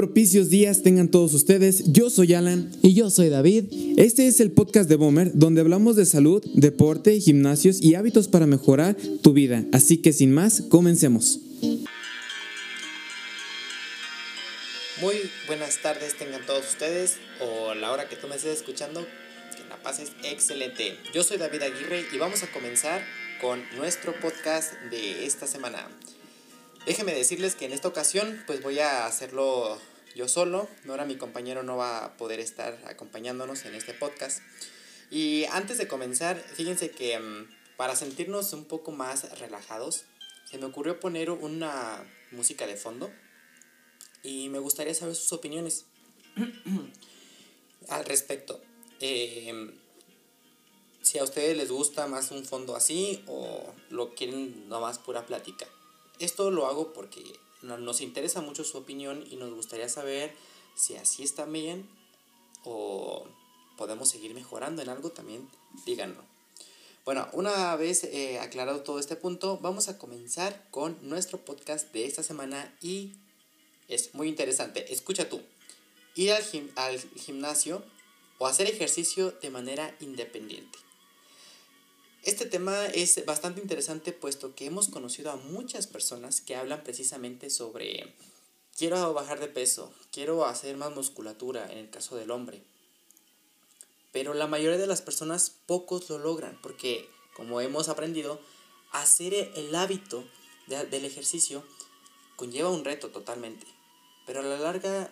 propicios 0.00 0.48
días 0.48 0.82
tengan 0.82 1.10
todos 1.10 1.34
ustedes. 1.34 1.92
Yo 1.92 2.08
soy 2.08 2.32
Alan. 2.32 2.72
Y 2.80 2.94
yo 2.94 3.10
soy 3.10 3.28
David. 3.28 3.64
Este 3.98 4.26
es 4.26 4.40
el 4.40 4.50
podcast 4.50 4.88
de 4.88 4.96
Bomber, 4.96 5.32
donde 5.34 5.60
hablamos 5.60 5.94
de 5.94 6.06
salud, 6.06 6.42
deporte, 6.54 7.20
gimnasios 7.20 7.82
y 7.82 7.96
hábitos 7.96 8.26
para 8.26 8.46
mejorar 8.46 8.96
tu 9.20 9.34
vida. 9.34 9.62
Así 9.72 9.98
que 9.98 10.14
sin 10.14 10.32
más, 10.32 10.62
comencemos. 10.70 11.40
Muy 15.02 15.16
buenas 15.46 15.82
tardes 15.82 16.16
tengan 16.16 16.46
todos 16.46 16.64
ustedes, 16.66 17.16
o 17.38 17.74
la 17.74 17.92
hora 17.92 18.08
que 18.08 18.16
tú 18.16 18.26
me 18.26 18.36
estés 18.36 18.56
escuchando, 18.56 19.06
que 19.54 19.68
la 19.68 19.82
pases 19.82 20.12
excelente. 20.24 20.96
Yo 21.12 21.22
soy 21.24 21.36
David 21.36 21.60
Aguirre 21.60 22.06
y 22.10 22.16
vamos 22.16 22.42
a 22.42 22.50
comenzar 22.50 23.02
con 23.42 23.62
nuestro 23.76 24.18
podcast 24.18 24.72
de 24.90 25.26
esta 25.26 25.46
semana. 25.46 25.86
Déjenme 26.86 27.12
decirles 27.12 27.54
que 27.54 27.66
en 27.66 27.72
esta 27.74 27.88
ocasión 27.88 28.42
pues 28.46 28.62
voy 28.62 28.78
a 28.78 29.04
hacerlo 29.04 29.78
yo 30.14 30.28
solo. 30.28 30.68
Ahora 30.88 31.04
mi 31.04 31.16
compañero 31.16 31.62
no 31.62 31.76
va 31.76 32.04
a 32.04 32.16
poder 32.16 32.40
estar 32.40 32.78
acompañándonos 32.86 33.64
en 33.64 33.74
este 33.74 33.94
podcast. 33.94 34.40
Y 35.10 35.44
antes 35.46 35.78
de 35.78 35.88
comenzar, 35.88 36.38
fíjense 36.38 36.90
que 36.90 37.18
mm, 37.18 37.48
para 37.76 37.96
sentirnos 37.96 38.52
un 38.52 38.64
poco 38.64 38.92
más 38.92 39.38
relajados, 39.38 40.04
se 40.44 40.58
me 40.58 40.66
ocurrió 40.66 41.00
poner 41.00 41.30
una 41.30 42.04
música 42.30 42.66
de 42.66 42.76
fondo 42.76 43.10
y 44.22 44.48
me 44.48 44.58
gustaría 44.58 44.94
saber 44.94 45.14
sus 45.14 45.32
opiniones 45.32 45.86
al 47.88 48.04
respecto. 48.04 48.60
Em, 49.00 49.72
si 51.02 51.18
a 51.18 51.24
ustedes 51.24 51.56
les 51.56 51.70
gusta 51.70 52.06
más 52.06 52.30
un 52.30 52.44
fondo 52.44 52.76
así 52.76 53.24
o 53.26 53.72
lo 53.88 54.14
quieren 54.14 54.68
nomás 54.68 54.98
pura 54.98 55.26
plática. 55.26 55.66
Esto 56.18 56.50
lo 56.50 56.66
hago 56.66 56.92
porque 56.92 57.22
nos 57.62 58.00
interesa 58.00 58.40
mucho 58.40 58.64
su 58.64 58.78
opinión 58.78 59.24
y 59.30 59.36
nos 59.36 59.52
gustaría 59.52 59.88
saber 59.88 60.34
si 60.74 60.96
así 60.96 61.22
está 61.22 61.44
bien 61.44 61.88
o 62.64 63.26
podemos 63.76 64.08
seguir 64.08 64.34
mejorando 64.34 64.82
en 64.82 64.88
algo 64.88 65.10
también, 65.10 65.48
díganlo. 65.86 66.22
Bueno, 67.04 67.28
una 67.32 67.74
vez 67.76 68.04
eh, 68.04 68.38
aclarado 68.38 68.82
todo 68.82 68.98
este 68.98 69.16
punto, 69.16 69.58
vamos 69.58 69.88
a 69.88 69.98
comenzar 69.98 70.66
con 70.70 70.98
nuestro 71.02 71.38
podcast 71.38 71.92
de 71.92 72.04
esta 72.04 72.22
semana 72.22 72.76
y 72.82 73.14
es 73.88 74.14
muy 74.14 74.28
interesante. 74.28 74.92
Escucha 74.92 75.28
tú, 75.28 75.40
ir 76.14 76.32
al, 76.32 76.44
al 76.76 77.00
gimnasio 77.16 77.82
o 78.38 78.46
hacer 78.46 78.68
ejercicio 78.68 79.32
de 79.32 79.50
manera 79.50 79.96
independiente. 80.00 80.78
Este 82.22 82.44
tema 82.44 82.86
es 82.86 83.24
bastante 83.24 83.62
interesante 83.62 84.12
puesto 84.12 84.54
que 84.54 84.66
hemos 84.66 84.88
conocido 84.88 85.30
a 85.30 85.36
muchas 85.36 85.86
personas 85.86 86.42
que 86.42 86.54
hablan 86.54 86.82
precisamente 86.82 87.48
sobre 87.48 88.14
quiero 88.76 89.14
bajar 89.14 89.40
de 89.40 89.48
peso, 89.48 89.92
quiero 90.12 90.44
hacer 90.44 90.76
más 90.76 90.94
musculatura 90.94 91.70
en 91.72 91.78
el 91.78 91.90
caso 91.90 92.16
del 92.16 92.30
hombre. 92.30 92.62
Pero 94.12 94.34
la 94.34 94.46
mayoría 94.46 94.78
de 94.78 94.86
las 94.86 95.00
personas 95.00 95.50
pocos 95.66 96.10
lo 96.10 96.18
logran 96.18 96.58
porque 96.60 97.08
como 97.34 97.62
hemos 97.62 97.88
aprendido, 97.88 98.38
hacer 98.92 99.32
el 99.32 99.74
hábito 99.74 100.24
del 100.66 101.06
ejercicio 101.06 101.64
conlleva 102.36 102.68
un 102.68 102.84
reto 102.84 103.08
totalmente, 103.08 103.66
pero 104.26 104.40
a 104.40 104.42
la 104.42 104.58
larga 104.58 105.10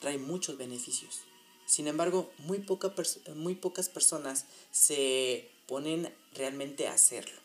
trae 0.00 0.18
muchos 0.18 0.56
beneficios. 0.56 1.22
Sin 1.66 1.88
embargo, 1.88 2.30
muy, 2.38 2.60
poca 2.60 2.94
muy 3.34 3.56
pocas 3.56 3.88
personas 3.88 4.46
se 4.70 5.50
ponen 5.68 6.12
realmente 6.34 6.88
a 6.88 6.94
hacerlo. 6.94 7.38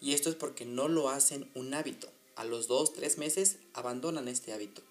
Y 0.00 0.12
esto 0.12 0.30
es 0.30 0.36
porque 0.36 0.64
no 0.64 0.86
lo 0.86 1.08
hacen 1.08 1.50
un 1.54 1.74
hábito. 1.74 2.08
A 2.36 2.44
los 2.44 2.68
dos, 2.68 2.92
tres 2.92 3.18
meses 3.18 3.56
abandonan 3.72 4.28
este 4.28 4.52
hábito. 4.52 4.82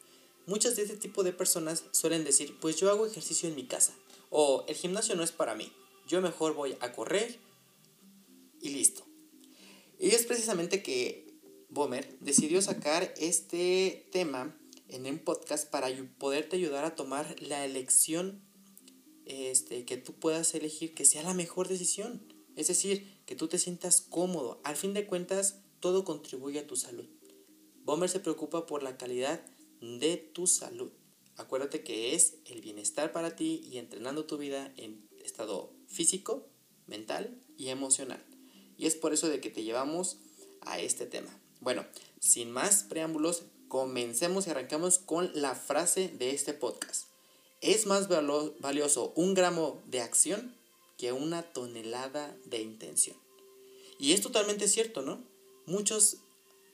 Muchas 0.47 0.75
de 0.75 0.83
este 0.83 0.97
tipo 0.97 1.23
de 1.23 1.31
personas 1.31 1.85
suelen 1.91 2.25
decir, 2.25 2.57
pues 2.59 2.75
yo 2.75 2.89
hago 2.89 3.05
ejercicio 3.05 3.47
en 3.47 3.55
mi 3.55 3.65
casa. 3.67 3.93
O 4.29 4.65
el 4.67 4.75
gimnasio 4.75 5.15
no 5.15 5.23
es 5.23 5.31
para 5.31 5.55
mí. 5.55 5.71
Yo 6.07 6.21
mejor 6.21 6.55
voy 6.55 6.75
a 6.81 6.91
correr 6.91 7.39
y 8.59 8.69
listo. 8.69 9.05
Y 9.99 10.09
es 10.09 10.25
precisamente 10.25 10.81
que 10.81 11.31
Bomer 11.69 12.17
decidió 12.19 12.61
sacar 12.61 13.13
este 13.17 14.07
tema 14.11 14.57
en 14.87 15.05
un 15.05 15.19
podcast 15.19 15.69
para 15.69 15.87
poderte 16.17 16.55
ayudar 16.55 16.85
a 16.85 16.95
tomar 16.95 17.35
la 17.39 17.63
elección 17.63 18.41
este, 19.25 19.85
que 19.85 19.97
tú 19.97 20.13
puedas 20.13 20.53
elegir 20.55 20.93
que 20.93 21.05
sea 21.05 21.23
la 21.23 21.33
mejor 21.33 21.67
decisión. 21.67 22.30
Es 22.55 22.67
decir, 22.67 23.19
que 23.25 23.35
tú 23.35 23.47
te 23.47 23.59
sientas 23.59 24.01
cómodo. 24.01 24.59
Al 24.63 24.75
fin 24.75 24.93
de 24.93 25.05
cuentas, 25.05 25.59
todo 25.79 26.03
contribuye 26.03 26.59
a 26.59 26.67
tu 26.67 26.75
salud. 26.75 27.05
Bomber 27.83 28.09
se 28.09 28.19
preocupa 28.19 28.65
por 28.65 28.83
la 28.83 28.97
calidad 28.97 29.41
de 29.81 30.17
tu 30.17 30.47
salud. 30.47 30.91
Acuérdate 31.37 31.83
que 31.83 32.13
es 32.13 32.35
el 32.45 32.61
bienestar 32.61 33.11
para 33.11 33.35
ti 33.35 33.61
y 33.71 33.77
entrenando 33.77 34.25
tu 34.25 34.37
vida 34.37 34.71
en 34.77 35.07
estado 35.23 35.73
físico, 35.87 36.47
mental 36.87 37.41
y 37.57 37.69
emocional. 37.69 38.23
Y 38.77 38.85
es 38.85 38.95
por 38.95 39.13
eso 39.13 39.27
de 39.29 39.39
que 39.39 39.49
te 39.49 39.63
llevamos 39.63 40.17
a 40.61 40.79
este 40.79 41.05
tema. 41.05 41.35
Bueno, 41.59 41.85
sin 42.19 42.51
más 42.51 42.83
preámbulos, 42.83 43.43
comencemos 43.67 44.45
y 44.45 44.49
arrancamos 44.51 44.99
con 44.99 45.31
la 45.33 45.55
frase 45.55 46.09
de 46.09 46.31
este 46.31 46.53
podcast. 46.53 47.07
Es 47.61 47.85
más 47.85 48.07
valioso 48.07 49.13
un 49.15 49.33
gramo 49.33 49.81
de 49.87 50.01
acción 50.01 50.55
que 51.01 51.13
una 51.13 51.41
tonelada 51.41 52.37
de 52.45 52.61
intención. 52.61 53.17
Y 53.97 54.13
es 54.13 54.21
totalmente 54.21 54.67
cierto, 54.67 55.01
¿no? 55.01 55.19
Muchos 55.65 56.17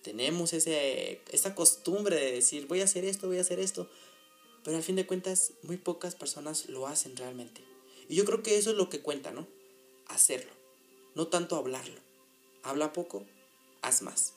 tenemos 0.04 0.52
ese, 0.52 1.22
esa 1.32 1.56
costumbre 1.56 2.18
de 2.18 2.34
decir, 2.34 2.68
voy 2.68 2.82
a 2.82 2.84
hacer 2.84 3.06
esto, 3.06 3.28
voy 3.28 3.38
a 3.38 3.42
hacer 3.42 3.62
esto, 3.62 3.90
pero 4.66 4.76
al 4.76 4.84
fin 4.84 4.98
de 4.98 5.08
cuentas 5.08 5.54
muy 5.64 5.78
pocas 5.78 6.16
personas 6.16 6.68
lo 6.68 6.88
hacen 6.88 7.16
realmente. 7.16 7.62
Y 8.10 8.16
yo 8.16 8.26
creo 8.26 8.44
que 8.44 8.58
eso 8.58 8.72
es 8.72 8.76
lo 8.76 8.90
que 8.90 9.00
cuenta, 9.00 9.32
¿no? 9.32 9.48
Hacerlo, 10.08 10.52
no 11.16 11.28
tanto 11.28 11.56
hablarlo. 11.56 12.02
Habla 12.64 12.92
poco, 12.92 13.26
haz 13.82 14.02
más. 14.02 14.34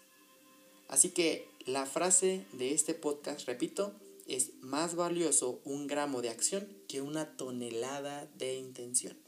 Así 0.86 1.08
que 1.08 1.48
la 1.66 1.84
frase 1.84 2.46
de 2.52 2.74
este 2.74 2.94
podcast, 2.94 3.44
repito, 3.48 3.92
es 4.28 4.52
más 4.60 4.94
valioso 4.94 5.60
un 5.64 5.88
gramo 5.88 6.22
de 6.22 6.28
acción 6.28 6.68
que 6.86 7.02
una 7.02 7.36
tonelada 7.36 8.30
de 8.36 8.54
intención. 8.54 9.18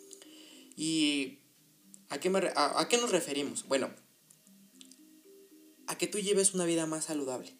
¿Y 0.77 1.39
a 2.09 2.19
qué, 2.19 2.31
a, 2.57 2.89
qué 2.89 2.97
nos 2.99 3.11
referimos? 3.11 3.67
Bueno, 3.69 3.91
a 5.87 5.99
que 5.99 6.07
tú 6.07 6.19
lleves 6.19 6.55
una 6.55 6.65
vida 6.65 6.87
más 6.87 7.07
saludable. 7.07 7.55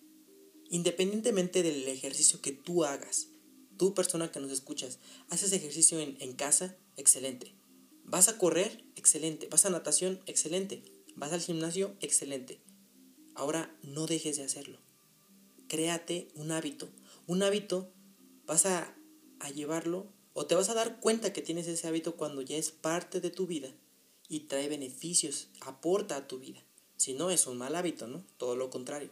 Independientemente 0.71 1.63
del 1.63 1.87
ejercicio 1.89 2.41
que 2.41 2.53
tú 2.53 2.85
hagas, 2.85 3.29
tú 3.77 3.95
persona 3.95 4.31
que 4.31 4.41
nos 4.41 4.51
escuchas, 4.51 4.99
haces 5.29 5.53
ejercicio 5.53 6.01
en, 6.01 6.17
en 6.21 6.33
casa, 6.33 6.77
excelente. 6.97 7.55
Vas 8.05 8.29
a 8.29 8.39
correr, 8.39 8.85
excelente. 8.97 9.49
Vas 9.49 9.65
a 9.65 9.71
natación, 9.71 10.21
excelente. 10.27 10.83
Vas 11.15 11.33
al 11.33 11.41
gimnasio, 11.41 11.95
excelente. 12.01 12.61
Ahora 13.35 13.75
no 13.83 14.07
dejes 14.07 14.37
de 14.37 14.45
hacerlo. 14.45 14.79
Créate 15.69 16.29
un 16.35 16.51
hábito. 16.51 16.91
Un 17.27 17.43
hábito 17.43 17.91
vas 18.47 18.67
a, 18.67 18.95
a 19.41 19.51
llevarlo 19.51 20.13
o 20.35 20.47
te 20.47 20.55
vas 20.55 20.69
a 20.69 20.75
dar 20.75 21.01
cuenta 21.01 21.33
que 21.33 21.43
tienes 21.43 21.67
ese 21.67 21.87
hábito 21.87 22.17
cuando 22.17 22.43
ya 22.43 22.57
es 22.57 22.71
parte 22.71 23.21
de 23.21 23.31
tu 23.31 23.47
vida 23.47 23.73
y 24.29 24.41
trae 24.41 24.69
beneficios, 24.69 25.49
aporta 25.61 26.17
a 26.17 26.27
tu 26.27 26.39
vida. 26.39 26.63
Si 26.97 27.15
no, 27.15 27.31
es 27.31 27.47
un 27.47 27.59
mal 27.59 27.75
hábito, 27.77 28.07
¿no? 28.07 28.25
Todo 28.39 28.57
lo 28.57 28.71
contrario. 28.71 29.11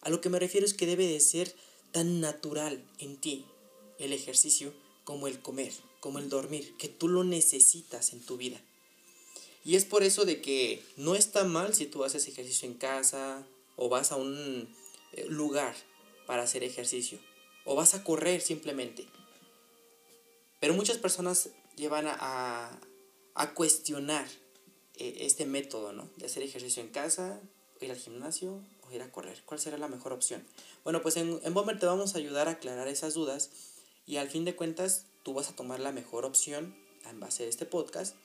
A 0.00 0.10
lo 0.10 0.20
que 0.20 0.30
me 0.30 0.38
refiero 0.38 0.64
es 0.64 0.74
que 0.74 0.86
debe 0.86 1.06
de 1.06 1.20
ser 1.20 1.54
tan 1.92 2.20
natural 2.20 2.82
en 2.98 3.16
ti 3.16 3.44
el 3.98 4.12
ejercicio 4.12 4.72
como 5.04 5.26
el 5.26 5.40
comer, 5.40 5.72
como 6.00 6.18
el 6.18 6.28
dormir, 6.28 6.74
que 6.78 6.88
tú 6.88 7.08
lo 7.08 7.24
necesitas 7.24 8.12
en 8.12 8.20
tu 8.20 8.36
vida. 8.36 8.60
Y 9.64 9.76
es 9.76 9.84
por 9.84 10.02
eso 10.02 10.24
de 10.24 10.40
que 10.40 10.82
no 10.96 11.14
está 11.14 11.44
mal 11.44 11.74
si 11.74 11.86
tú 11.86 12.04
haces 12.04 12.28
ejercicio 12.28 12.68
en 12.68 12.74
casa 12.74 13.46
o 13.76 13.88
vas 13.88 14.12
a 14.12 14.16
un 14.16 14.68
eh, 15.12 15.26
lugar 15.28 15.74
para 16.26 16.44
hacer 16.44 16.62
ejercicio 16.62 17.18
o 17.64 17.74
vas 17.74 17.94
a 17.94 18.04
correr 18.04 18.40
simplemente. 18.40 19.06
Pero 20.60 20.74
muchas 20.74 20.98
personas 20.98 21.50
llevan 21.76 22.06
a, 22.08 22.80
a, 23.34 23.54
cuestionar 23.54 24.26
eh, 24.96 25.18
este 25.20 25.46
método, 25.46 25.92
¿no? 25.92 26.08
De 26.16 26.26
hacer 26.26 26.42
ejercicio 26.42 26.82
en 26.82 26.88
casa, 26.88 27.40
ir 27.80 27.90
al 27.90 27.96
gimnasio 27.96 28.60
o 28.82 28.92
ir 28.92 29.02
a 29.02 29.12
correr. 29.12 29.42
¿Cuál 29.44 29.60
será 29.60 29.78
la 29.78 29.88
mejor 29.88 30.12
opción? 30.12 30.44
Bueno, 30.82 31.02
pues 31.02 31.16
en, 31.16 31.40
en 31.44 31.54
Bomber 31.54 31.78
te 31.78 31.86
vamos 31.86 32.14
a 32.14 32.18
ayudar 32.18 32.48
a 32.48 32.52
aclarar 32.52 32.88
esas 32.88 33.14
dudas 33.14 33.50
y 34.06 34.16
al 34.16 34.28
fin 34.28 34.44
de 34.44 34.56
cuentas 34.56 35.04
tú 35.22 35.34
vas 35.34 35.48
a 35.48 35.54
tomar 35.54 35.78
la 35.80 35.92
mejor 35.92 36.24
opción 36.24 36.74
en 37.08 37.20
base 37.20 37.44
a 37.44 37.46
este 37.46 37.66
podcast. 37.66 38.16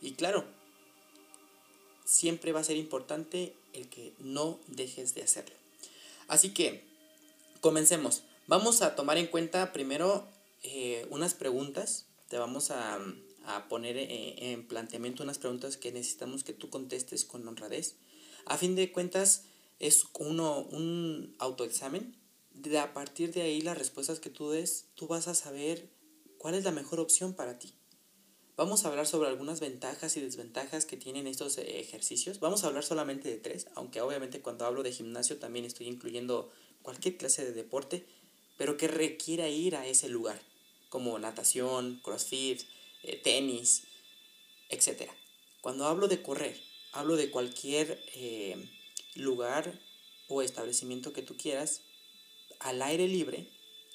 Y 0.00 0.12
claro, 0.12 0.44
siempre 2.04 2.52
va 2.52 2.60
a 2.60 2.64
ser 2.64 2.76
importante 2.76 3.54
el 3.74 3.88
que 3.90 4.14
no 4.18 4.58
dejes 4.68 5.14
de 5.14 5.22
hacerlo. 5.22 5.54
Así 6.26 6.50
que, 6.50 6.84
comencemos. 7.60 8.22
Vamos 8.46 8.80
a 8.80 8.94
tomar 8.94 9.18
en 9.18 9.26
cuenta 9.26 9.72
primero 9.72 10.26
eh, 10.62 11.06
unas 11.10 11.34
preguntas. 11.34 12.06
Te 12.28 12.38
vamos 12.38 12.70
a, 12.70 12.98
poner 13.70 13.96
eh, 13.96 14.52
en 14.52 14.68
planteamiento 14.68 15.22
unas 15.22 15.38
preguntas 15.38 15.78
que 15.78 15.90
necesitamos 15.90 16.44
que 16.44 16.52
tú 16.52 16.68
contestes 16.68 17.24
con 17.24 17.48
honradez. 17.48 17.96
A 18.44 18.58
fin 18.58 18.74
de 18.74 18.92
cuentas, 18.92 19.44
es 19.78 20.04
uno, 20.18 20.64
un 20.64 21.34
autoexamen 21.38 22.16
de 22.52 22.78
a 22.78 22.92
partir 22.92 23.32
de 23.32 23.42
ahí 23.42 23.60
las 23.60 23.78
respuestas 23.78 24.20
que 24.20 24.30
tú 24.30 24.50
des, 24.50 24.86
tú 24.94 25.06
vas 25.06 25.28
a 25.28 25.34
saber 25.34 25.88
cuál 26.38 26.54
es 26.54 26.64
la 26.64 26.72
mejor 26.72 27.00
opción 27.00 27.34
para 27.34 27.58
ti. 27.58 27.74
Vamos 28.56 28.84
a 28.84 28.88
hablar 28.88 29.06
sobre 29.06 29.28
algunas 29.28 29.60
ventajas 29.60 30.16
y 30.16 30.20
desventajas 30.20 30.84
que 30.84 30.96
tienen 30.96 31.28
estos 31.28 31.58
eh, 31.58 31.78
ejercicios. 31.78 32.40
Vamos 32.40 32.64
a 32.64 32.66
hablar 32.66 32.82
solamente 32.82 33.28
de 33.28 33.36
tres, 33.36 33.68
aunque 33.76 34.00
obviamente 34.00 34.40
cuando 34.40 34.66
hablo 34.66 34.82
de 34.82 34.92
gimnasio 34.92 35.38
también 35.38 35.64
estoy 35.64 35.86
incluyendo 35.86 36.50
cualquier 36.82 37.16
clase 37.16 37.44
de 37.44 37.52
deporte, 37.52 38.06
pero 38.58 38.76
que 38.76 38.88
requiera 38.88 39.48
ir 39.48 39.76
a 39.76 39.86
ese 39.86 40.10
lugar, 40.10 40.42
como 40.90 41.18
natación, 41.18 42.00
crossfit, 42.04 42.62
eh, 43.02 43.16
tenis, 43.16 43.84
etc. 44.68 45.10
Cuando 45.62 45.86
hablo 45.86 46.08
de 46.08 46.20
correr, 46.20 46.60
hablo 46.92 47.16
de 47.16 47.30
cualquier 47.30 48.04
eh, 48.14 48.68
lugar 49.14 49.80
o 50.28 50.42
establecimiento 50.42 51.12
que 51.14 51.22
tú 51.22 51.36
quieras 51.36 51.80
al 52.58 52.82
aire 52.82 53.08
libre 53.08 53.48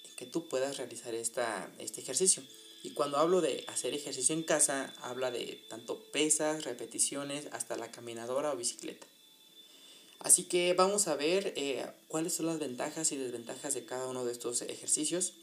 en 0.06 0.16
que 0.16 0.26
tú 0.26 0.48
puedas 0.48 0.78
realizar 0.78 1.14
esta, 1.14 1.72
este 1.78 2.02
ejercicio. 2.02 2.44
Y 2.84 2.92
cuando 2.92 3.18
hablo 3.18 3.42
de 3.42 3.66
hacer 3.68 3.94
ejercicio 3.94 4.34
en 4.34 4.44
casa, 4.44 4.94
habla 5.02 5.32
de 5.32 5.64
tanto 5.70 6.04
pesas, 6.12 6.66
repeticiones, 6.66 7.48
hasta 7.52 7.78
la 7.78 7.92
caminadora 7.92 8.52
o 8.52 8.58
bicicleta. 8.58 9.08
Así 10.24 10.44
que 10.44 10.74
vamos 10.74 11.08
a 11.08 11.16
ver 11.16 11.54
eh, 11.58 11.86
cuáles 12.08 12.34
son 12.34 12.46
las 12.46 12.60
ventajas 12.60 13.12
y 13.12 13.18
desventajas 13.18 13.74
de 13.74 13.86
cada 13.86 14.08
uno 14.08 14.24
de 14.24 14.32
estos 14.32 14.62
ejercicios. 14.62 15.34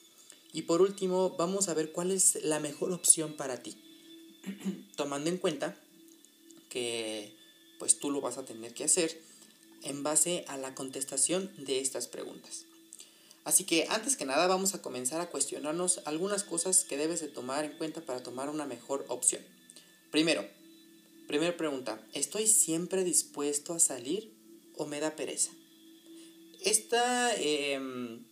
Y 0.53 0.63
por 0.63 0.81
último, 0.81 1.37
vamos 1.37 1.69
a 1.69 1.75
ver 1.75 1.93
cuál 1.93 2.11
es 2.11 2.43
la 2.43 2.61
mejor 2.61 2.93
opción 2.93 3.35
para 3.35 3.63
ti. 3.63 3.77
Tomando 4.97 5.29
en 5.29 5.37
cuenta 5.37 5.77
que 6.71 7.35
pues 7.79 7.99
tú 7.99 8.11
lo 8.11 8.21
vas 8.21 8.39
a 8.39 8.45
tener 8.45 8.73
que 8.75 8.85
hacer 8.85 9.21
en 9.83 10.03
base 10.03 10.45
a 10.49 10.57
la 10.57 10.75
contestación 10.75 11.53
de 11.59 11.81
estas 11.81 12.09
preguntas. 12.09 12.65
Así 13.45 13.65
que 13.65 13.87
antes 13.89 14.17
que 14.17 14.27
nada 14.27 14.47
vamos 14.47 14.75
a 14.75 14.83
comenzar 14.83 15.21
a 15.21 15.31
cuestionarnos 15.31 16.03
algunas 16.05 16.45
cosas 16.45 16.85
que 16.85 16.97
debes 16.97 17.21
de 17.21 17.29
tomar 17.29 17.65
en 17.65 17.73
cuenta 17.73 18.03
para 18.03 18.23
tomar 18.23 18.51
una 18.51 18.67
mejor 18.67 19.05
opción. 19.09 19.43
Primero, 20.11 20.47
primera 21.27 21.57
pregunta, 21.57 22.07
¿estoy 22.13 22.47
siempre 22.47 23.03
dispuesto 23.03 23.73
a 23.73 23.79
salir 23.79 24.40
o 24.81 24.87
me 24.87 24.99
da 24.99 25.15
pereza? 25.15 25.53
Esta 26.65 27.35
em, 27.37 28.25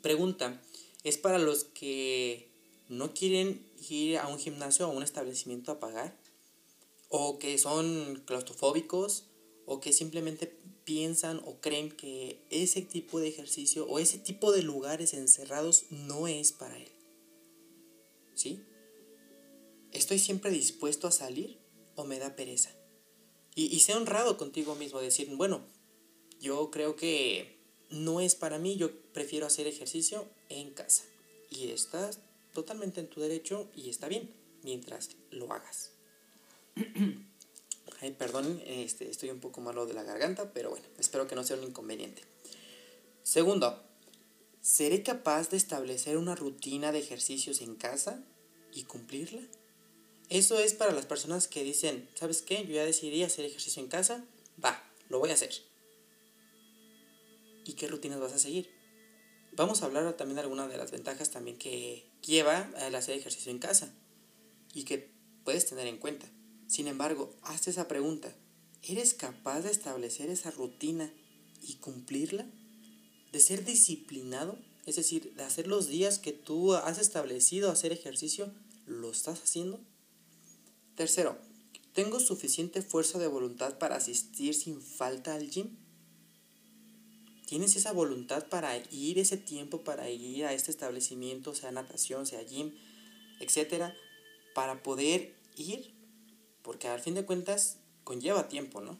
pregunta 0.00 0.62
es 1.04 1.18
para 1.18 1.38
los 1.38 1.64
que 1.64 2.48
no 2.88 3.12
quieren 3.12 3.60
ir 3.90 4.16
a 4.16 4.26
un 4.28 4.38
gimnasio 4.38 4.88
o 4.88 4.90
a 4.90 4.94
un 4.94 5.02
establecimiento 5.02 5.70
a 5.70 5.78
pagar, 5.78 6.16
o 7.10 7.38
que 7.38 7.58
son 7.58 8.22
claustrofóbicos, 8.24 9.26
o 9.66 9.80
que 9.80 9.92
simplemente 9.92 10.46
piensan 10.84 11.42
o 11.44 11.60
creen 11.60 11.90
que 11.90 12.40
ese 12.50 12.80
tipo 12.80 13.20
de 13.20 13.28
ejercicio 13.28 13.86
o 13.86 13.98
ese 13.98 14.18
tipo 14.18 14.52
de 14.52 14.62
lugares 14.62 15.12
encerrados 15.12 15.86
no 15.90 16.26
es 16.26 16.52
para 16.52 16.78
él. 16.78 16.92
¿Sí? 18.34 18.62
¿Estoy 19.92 20.18
siempre 20.18 20.50
dispuesto 20.50 21.06
a 21.06 21.12
salir 21.12 21.58
o 21.96 22.04
me 22.04 22.18
da 22.18 22.34
pereza? 22.34 22.70
Y, 23.56 23.74
y 23.74 23.80
sé 23.80 23.94
honrado 23.94 24.36
contigo 24.36 24.76
mismo, 24.76 25.00
decir, 25.00 25.28
bueno, 25.34 25.66
yo 26.40 26.70
creo 26.70 26.94
que 26.94 27.56
no 27.90 28.20
es 28.20 28.34
para 28.34 28.58
mí, 28.58 28.76
yo 28.76 28.90
prefiero 29.12 29.46
hacer 29.46 29.66
ejercicio 29.66 30.26
en 30.48 30.70
casa. 30.72 31.04
Y 31.50 31.70
estás 31.70 32.20
totalmente 32.52 33.00
en 33.00 33.08
tu 33.08 33.20
derecho 33.20 33.68
y 33.74 33.90
está 33.90 34.08
bien, 34.08 34.32
mientras 34.62 35.10
lo 35.30 35.52
hagas. 35.52 35.92
Ay, 38.00 38.12
perdón, 38.12 38.62
este, 38.66 39.08
estoy 39.08 39.30
un 39.30 39.40
poco 39.40 39.60
malo 39.60 39.86
de 39.86 39.94
la 39.94 40.02
garganta, 40.02 40.52
pero 40.52 40.70
bueno, 40.70 40.86
espero 40.98 41.26
que 41.26 41.34
no 41.34 41.44
sea 41.44 41.56
un 41.56 41.64
inconveniente. 41.64 42.22
Segundo, 43.22 43.82
¿seré 44.60 45.02
capaz 45.02 45.50
de 45.50 45.56
establecer 45.56 46.16
una 46.16 46.34
rutina 46.34 46.92
de 46.92 46.98
ejercicios 46.98 47.60
en 47.60 47.74
casa 47.74 48.22
y 48.72 48.84
cumplirla? 48.84 49.42
Eso 50.28 50.58
es 50.58 50.74
para 50.74 50.92
las 50.92 51.06
personas 51.06 51.46
que 51.46 51.62
dicen, 51.62 52.08
¿sabes 52.14 52.42
qué? 52.42 52.64
Yo 52.66 52.74
ya 52.74 52.84
decidí 52.84 53.22
hacer 53.22 53.44
ejercicio 53.44 53.82
en 53.82 53.88
casa, 53.88 54.24
va, 54.62 54.82
lo 55.08 55.20
voy 55.20 55.30
a 55.30 55.34
hacer. 55.34 55.52
¿Y 57.64 57.74
qué 57.74 57.86
rutinas 57.86 58.20
vas 58.20 58.32
a 58.32 58.38
seguir? 58.38 58.68
Vamos 59.52 59.82
a 59.82 59.86
hablar 59.86 60.16
también 60.16 60.36
de 60.36 60.42
algunas 60.42 60.68
de 60.68 60.76
las 60.76 60.90
ventajas 60.90 61.30
también 61.30 61.56
que 61.58 62.10
lleva 62.22 62.70
el 62.78 62.94
hacer 62.94 63.16
ejercicio 63.16 63.50
en 63.50 63.58
casa 63.58 63.94
y 64.74 64.84
que 64.84 65.10
puedes 65.44 65.66
tener 65.66 65.86
en 65.86 65.98
cuenta. 65.98 66.26
Sin 66.66 66.88
embargo, 66.88 67.34
hazte 67.42 67.70
esa 67.70 67.88
pregunta. 67.88 68.34
¿Eres 68.82 69.14
capaz 69.14 69.62
de 69.62 69.70
establecer 69.70 70.28
esa 70.28 70.50
rutina 70.50 71.12
y 71.62 71.76
cumplirla? 71.76 72.46
¿De 73.32 73.40
ser 73.40 73.64
disciplinado? 73.64 74.58
Es 74.84 74.96
decir, 74.96 75.34
de 75.34 75.42
hacer 75.42 75.66
los 75.66 75.88
días 75.88 76.18
que 76.18 76.32
tú 76.32 76.74
has 76.74 76.98
establecido 76.98 77.70
hacer 77.70 77.92
ejercicio, 77.92 78.52
¿lo 78.86 79.10
estás 79.10 79.42
haciendo? 79.42 79.80
Tercero, 80.96 81.38
¿tengo 81.92 82.18
suficiente 82.18 82.82
fuerza 82.82 83.18
de 83.18 83.28
voluntad 83.28 83.78
para 83.78 83.96
asistir 83.96 84.54
sin 84.54 84.80
falta 84.80 85.34
al 85.34 85.50
gym? 85.50 85.76
¿Tienes 87.46 87.76
esa 87.76 87.92
voluntad 87.92 88.48
para 88.48 88.76
ir 88.90 89.18
ese 89.18 89.36
tiempo, 89.36 89.84
para 89.84 90.10
ir 90.10 90.46
a 90.46 90.52
este 90.52 90.70
establecimiento, 90.70 91.54
sea 91.54 91.70
natación, 91.70 92.26
sea 92.26 92.42
gym, 92.42 92.72
etcétera, 93.40 93.94
para 94.54 94.82
poder 94.82 95.36
ir 95.56 95.94
porque 96.66 96.88
al 96.88 96.98
fin 96.98 97.14
de 97.14 97.24
cuentas 97.24 97.76
conlleva 98.02 98.48
tiempo, 98.48 98.80
¿no? 98.80 98.98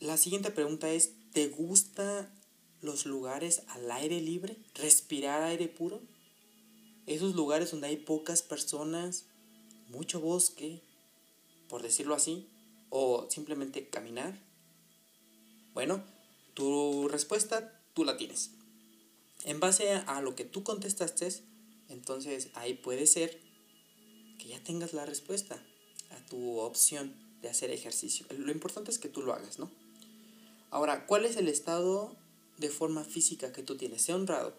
La 0.00 0.16
siguiente 0.16 0.50
pregunta 0.50 0.90
es, 0.90 1.12
¿te 1.32 1.48
gustan 1.48 2.32
los 2.80 3.04
lugares 3.04 3.64
al 3.68 3.90
aire 3.90 4.20
libre? 4.22 4.56
¿Respirar 4.74 5.42
aire 5.42 5.68
puro? 5.68 6.00
Esos 7.04 7.34
lugares 7.34 7.70
donde 7.70 7.88
hay 7.88 7.98
pocas 7.98 8.40
personas, 8.40 9.26
mucho 9.94 10.20
bosque, 10.20 10.82
por 11.68 11.82
decirlo 11.82 12.14
así, 12.14 12.48
o 12.90 13.28
simplemente 13.30 13.88
caminar. 13.88 14.38
Bueno, 15.72 16.02
tu 16.54 17.08
respuesta 17.08 17.80
tú 17.94 18.04
la 18.04 18.16
tienes. 18.16 18.50
En 19.44 19.60
base 19.60 19.92
a 19.92 20.20
lo 20.20 20.34
que 20.34 20.44
tú 20.44 20.62
contestaste, 20.62 21.28
entonces 21.88 22.50
ahí 22.54 22.74
puede 22.74 23.06
ser 23.06 23.40
que 24.38 24.48
ya 24.48 24.62
tengas 24.62 24.92
la 24.92 25.06
respuesta 25.06 25.62
tu 26.28 26.58
opción 26.58 27.14
de 27.42 27.48
hacer 27.48 27.70
ejercicio. 27.70 28.26
Lo 28.30 28.52
importante 28.52 28.90
es 28.90 28.98
que 28.98 29.08
tú 29.08 29.22
lo 29.22 29.32
hagas, 29.32 29.58
¿no? 29.58 29.70
Ahora, 30.70 31.06
¿cuál 31.06 31.24
es 31.24 31.36
el 31.36 31.48
estado 31.48 32.16
de 32.58 32.70
forma 32.70 33.04
física 33.04 33.52
que 33.52 33.62
tú 33.62 33.76
tienes? 33.76 34.02
Sé 34.02 34.14
honrado. 34.14 34.54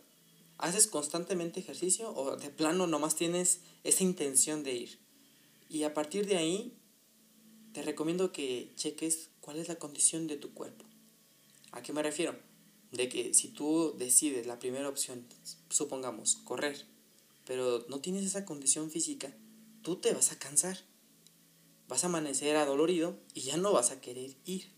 ¿Haces 0.58 0.88
constantemente 0.88 1.60
ejercicio 1.60 2.14
o 2.16 2.38
de 2.38 2.50
plano 2.50 2.88
nomás 2.88 3.16
tienes 3.16 3.59
esa 3.83 4.04
intención 4.04 4.64
de 4.64 4.74
ir? 4.74 5.00
Y 5.69 5.84
a 5.84 5.94
partir 5.94 6.28
de 6.28 6.38
ahí, 6.38 6.74
te 7.74 7.81
recomiendo 7.81 8.31
que 8.31 8.72
cheques 8.76 9.30
cuál 9.42 9.57
es 9.57 9.68
la 9.68 9.76
condición 9.76 10.28
de 10.28 10.38
tu 10.38 10.54
cuerpo. 10.54 10.86
¿A 11.72 11.81
qué 11.81 11.94
me 11.94 12.04
refiero? 12.04 12.36
De 12.92 13.10
que 13.10 13.34
si 13.34 13.50
tú 13.50 13.95
decides 13.98 14.48
la 14.48 14.60
primera 14.60 14.88
opción, 14.88 15.26
supongamos, 15.69 16.38
correr, 16.38 16.86
pero 17.45 17.86
no 17.90 18.00
tienes 18.00 18.26
esa 18.26 18.45
condición 18.45 18.90
física, 18.90 19.36
tú 19.81 19.98
te 19.98 20.14
vas 20.14 20.31
a 20.31 20.40
cansar 20.40 20.78
vas 21.88 22.04
a 22.04 22.07
amanecer 22.07 22.56
adolorido 22.56 23.18
y 23.34 23.42
ya 23.42 23.57
no 23.57 23.72
vas 23.72 23.92
a 23.92 24.02
querer 24.02 24.36
ir. 24.45 24.72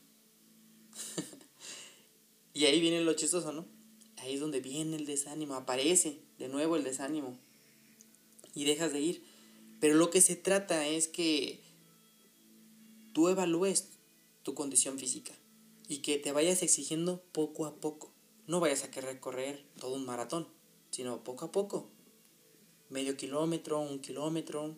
y 2.53 2.65
ahí 2.65 2.81
viene 2.81 3.01
lo 3.01 3.13
chistoso, 3.13 3.51
¿no? 3.51 3.65
Ahí 4.17 4.33
es 4.33 4.39
donde 4.39 4.61
viene 4.61 4.95
el 4.95 5.05
desánimo, 5.05 5.55
aparece 5.55 6.19
de 6.39 6.49
nuevo 6.49 6.75
el 6.75 6.83
desánimo 6.83 7.37
y 8.53 8.65
dejas 8.65 8.91
de 8.93 9.01
ir. 9.01 9.26
Pero 9.79 9.95
lo 9.95 10.09
que 10.09 10.21
se 10.21 10.35
trata 10.35 10.87
es 10.87 11.07
que 11.07 11.59
tú 13.13 13.29
evalúes 13.29 13.89
tu 14.43 14.53
condición 14.53 14.97
física 14.97 15.33
y 15.87 15.99
que 15.99 16.17
te 16.17 16.31
vayas 16.31 16.63
exigiendo 16.63 17.21
poco 17.31 17.65
a 17.65 17.75
poco. 17.75 18.11
No 18.47 18.59
vayas 18.59 18.83
a 18.83 18.91
querer 18.91 19.19
correr 19.19 19.65
todo 19.79 19.95
un 19.95 20.05
maratón, 20.05 20.47
sino 20.91 21.23
poco 21.23 21.45
a 21.45 21.51
poco. 21.51 21.89
Medio 22.89 23.17
kilómetro, 23.17 23.79
un 23.79 23.99
kilómetro 23.99 24.75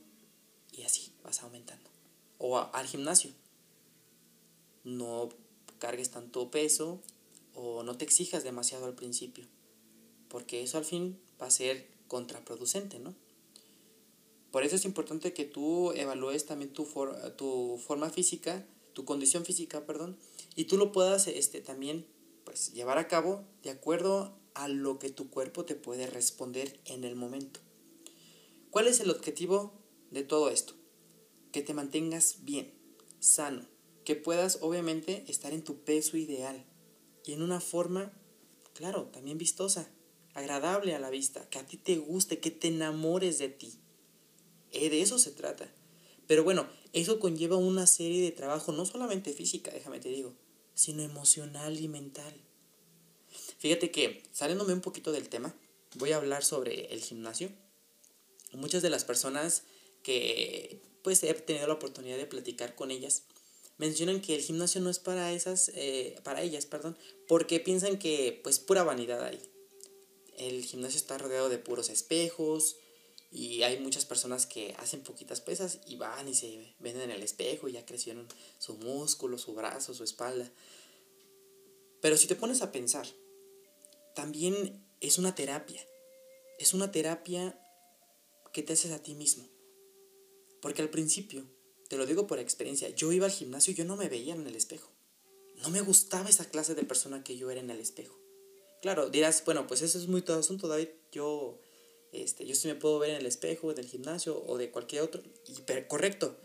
y 0.71 0.83
así 0.83 1.11
vas 1.23 1.41
aumentando 1.43 1.89
o 2.39 2.57
al 2.57 2.87
gimnasio. 2.87 3.31
No 4.83 5.29
cargues 5.77 6.09
tanto 6.09 6.49
peso 6.49 6.99
o 7.53 7.83
no 7.83 7.95
te 7.97 8.05
exijas 8.05 8.43
demasiado 8.43 8.85
al 8.85 8.95
principio, 8.95 9.45
porque 10.29 10.63
eso 10.63 10.79
al 10.79 10.85
fin 10.85 11.19
va 11.39 11.45
a 11.45 11.51
ser 11.51 11.87
contraproducente, 12.07 12.97
¿no? 12.97 13.13
Por 14.51 14.63
eso 14.63 14.75
es 14.75 14.85
importante 14.85 15.33
que 15.33 15.45
tú 15.45 15.91
evalúes 15.91 16.45
también 16.45 16.73
tu, 16.73 16.87
tu 17.37 17.79
forma 17.85 18.09
física, 18.09 18.65
tu 18.93 19.05
condición 19.05 19.45
física, 19.45 19.85
perdón, 19.85 20.17
y 20.55 20.65
tú 20.65 20.77
lo 20.77 20.91
puedas 20.91 21.27
este, 21.27 21.61
también 21.61 22.07
pues, 22.43 22.73
llevar 22.73 22.97
a 22.97 23.07
cabo 23.07 23.45
de 23.63 23.69
acuerdo 23.69 24.37
a 24.55 24.67
lo 24.67 24.99
que 24.99 25.09
tu 25.09 25.29
cuerpo 25.29 25.65
te 25.65 25.75
puede 25.75 26.07
responder 26.07 26.79
en 26.85 27.03
el 27.03 27.15
momento. 27.15 27.59
¿Cuál 28.71 28.87
es 28.87 28.99
el 28.99 29.09
objetivo 29.09 29.73
de 30.11 30.23
todo 30.23 30.49
esto? 30.49 30.79
que 31.51 31.61
te 31.61 31.73
mantengas 31.73 32.43
bien, 32.43 32.71
sano, 33.19 33.65
que 34.05 34.15
puedas 34.15 34.59
obviamente 34.61 35.23
estar 35.27 35.53
en 35.53 35.63
tu 35.63 35.83
peso 35.83 36.17
ideal 36.17 36.65
y 37.25 37.33
en 37.33 37.41
una 37.41 37.59
forma 37.59 38.13
claro, 38.73 39.07
también 39.07 39.37
vistosa, 39.37 39.89
agradable 40.33 40.95
a 40.95 40.99
la 40.99 41.09
vista, 41.09 41.49
que 41.49 41.59
a 41.59 41.65
ti 41.65 41.77
te 41.77 41.97
guste, 41.97 42.39
que 42.39 42.51
te 42.51 42.69
enamores 42.69 43.39
de 43.39 43.49
ti. 43.49 43.78
Eh, 44.71 44.89
de 44.89 45.01
eso 45.01 45.19
se 45.19 45.31
trata. 45.31 45.71
Pero 46.27 46.43
bueno, 46.43 46.67
eso 46.93 47.19
conlleva 47.19 47.57
una 47.57 47.87
serie 47.87 48.21
de 48.21 48.31
trabajo, 48.31 48.71
no 48.71 48.85
solamente 48.85 49.33
física, 49.33 49.71
déjame 49.71 49.99
te 49.99 50.09
digo, 50.09 50.33
sino 50.75 51.01
emocional 51.01 51.79
y 51.79 51.87
mental. 51.87 52.33
Fíjate 53.57 53.91
que, 53.91 54.23
saliéndome 54.31 54.73
un 54.73 54.81
poquito 54.81 55.11
del 55.11 55.29
tema, 55.29 55.55
voy 55.95 56.11
a 56.11 56.17
hablar 56.17 56.43
sobre 56.43 56.93
el 56.93 57.01
gimnasio. 57.01 57.49
Muchas 58.53 58.81
de 58.81 58.89
las 58.89 59.05
personas 59.05 59.63
que 60.03 60.81
pues 61.03 61.23
he 61.23 61.33
tenido 61.33 61.67
la 61.67 61.73
oportunidad 61.73 62.17
de 62.17 62.25
platicar 62.25 62.75
con 62.75 62.91
ellas 62.91 63.23
mencionan 63.77 64.21
que 64.21 64.35
el 64.35 64.41
gimnasio 64.41 64.81
no 64.81 64.89
es 64.89 64.99
para 64.99 65.31
esas 65.31 65.71
eh, 65.75 66.19
para 66.23 66.41
ellas 66.41 66.65
perdón 66.65 66.97
porque 67.27 67.59
piensan 67.59 67.97
que 67.97 68.39
pues 68.43 68.59
pura 68.59 68.83
vanidad 68.83 69.23
hay 69.23 69.39
el 70.37 70.63
gimnasio 70.63 70.97
está 70.97 71.17
rodeado 71.17 71.49
de 71.49 71.57
puros 71.57 71.89
espejos 71.89 72.77
y 73.31 73.61
hay 73.61 73.79
muchas 73.79 74.05
personas 74.05 74.47
que 74.47 74.73
hacen 74.79 75.01
poquitas 75.01 75.39
pesas 75.39 75.79
y 75.85 75.97
van 75.97 76.27
y 76.27 76.33
se 76.33 76.73
ven 76.79 76.99
en 76.99 77.11
el 77.11 77.21
espejo 77.21 77.67
y 77.67 77.73
ya 77.73 77.85
crecieron 77.85 78.27
su 78.57 78.75
músculo, 78.75 79.37
su 79.37 79.53
brazo, 79.53 79.93
su 79.93 80.03
espalda. 80.03 80.51
Pero 82.01 82.17
si 82.17 82.27
te 82.27 82.35
pones 82.35 82.61
a 82.61 82.71
pensar, 82.71 83.07
también 84.15 84.83
es 84.99 85.17
una 85.19 85.35
terapia. 85.35 85.81
Es 86.57 86.73
una 86.73 86.91
terapia 86.91 87.59
que 88.51 88.63
te 88.63 88.73
haces 88.73 88.91
a 88.91 89.03
ti 89.03 89.13
mismo. 89.13 89.47
Porque 90.61 90.81
al 90.81 90.89
principio, 90.89 91.45
te 91.87 91.97
lo 91.97 92.05
digo 92.05 92.25
por 92.25 92.39
experiencia, 92.39 92.89
yo 92.89 93.11
iba 93.11 93.27
al 93.27 93.31
gimnasio 93.31 93.71
y 93.71 93.75
yo 93.75 93.85
no 93.85 93.95
me 93.95 94.09
veía 94.09 94.33
en 94.33 94.47
el 94.47 94.55
espejo. 94.55 94.91
No 95.61 95.69
me 95.69 95.81
gustaba 95.81 96.29
esa 96.29 96.49
clase 96.49 96.73
de 96.73 96.83
persona 96.83 97.23
que 97.23 97.37
yo 97.37 97.51
era 97.51 97.61
en 97.61 97.69
el 97.69 97.79
espejo. 97.79 98.19
Claro, 98.81 99.09
dirás, 99.09 99.43
bueno, 99.45 99.67
pues 99.67 99.81
eso 99.81 99.99
es 99.99 100.07
muy 100.07 100.21
todo 100.21 100.39
asunto, 100.39 100.67
David. 100.67 100.89
Yo 101.11 101.59
este, 102.11 102.45
yo 102.45 102.55
sí 102.55 102.67
me 102.67 102.75
puedo 102.75 102.99
ver 102.99 103.11
en 103.11 103.17
el 103.17 103.25
espejo 103.25 103.73
del 103.73 103.85
gimnasio 103.85 104.43
o 104.45 104.57
de 104.57 104.71
cualquier 104.71 105.03
otro, 105.03 105.21
y, 105.47 105.61
correcto. 105.87 106.37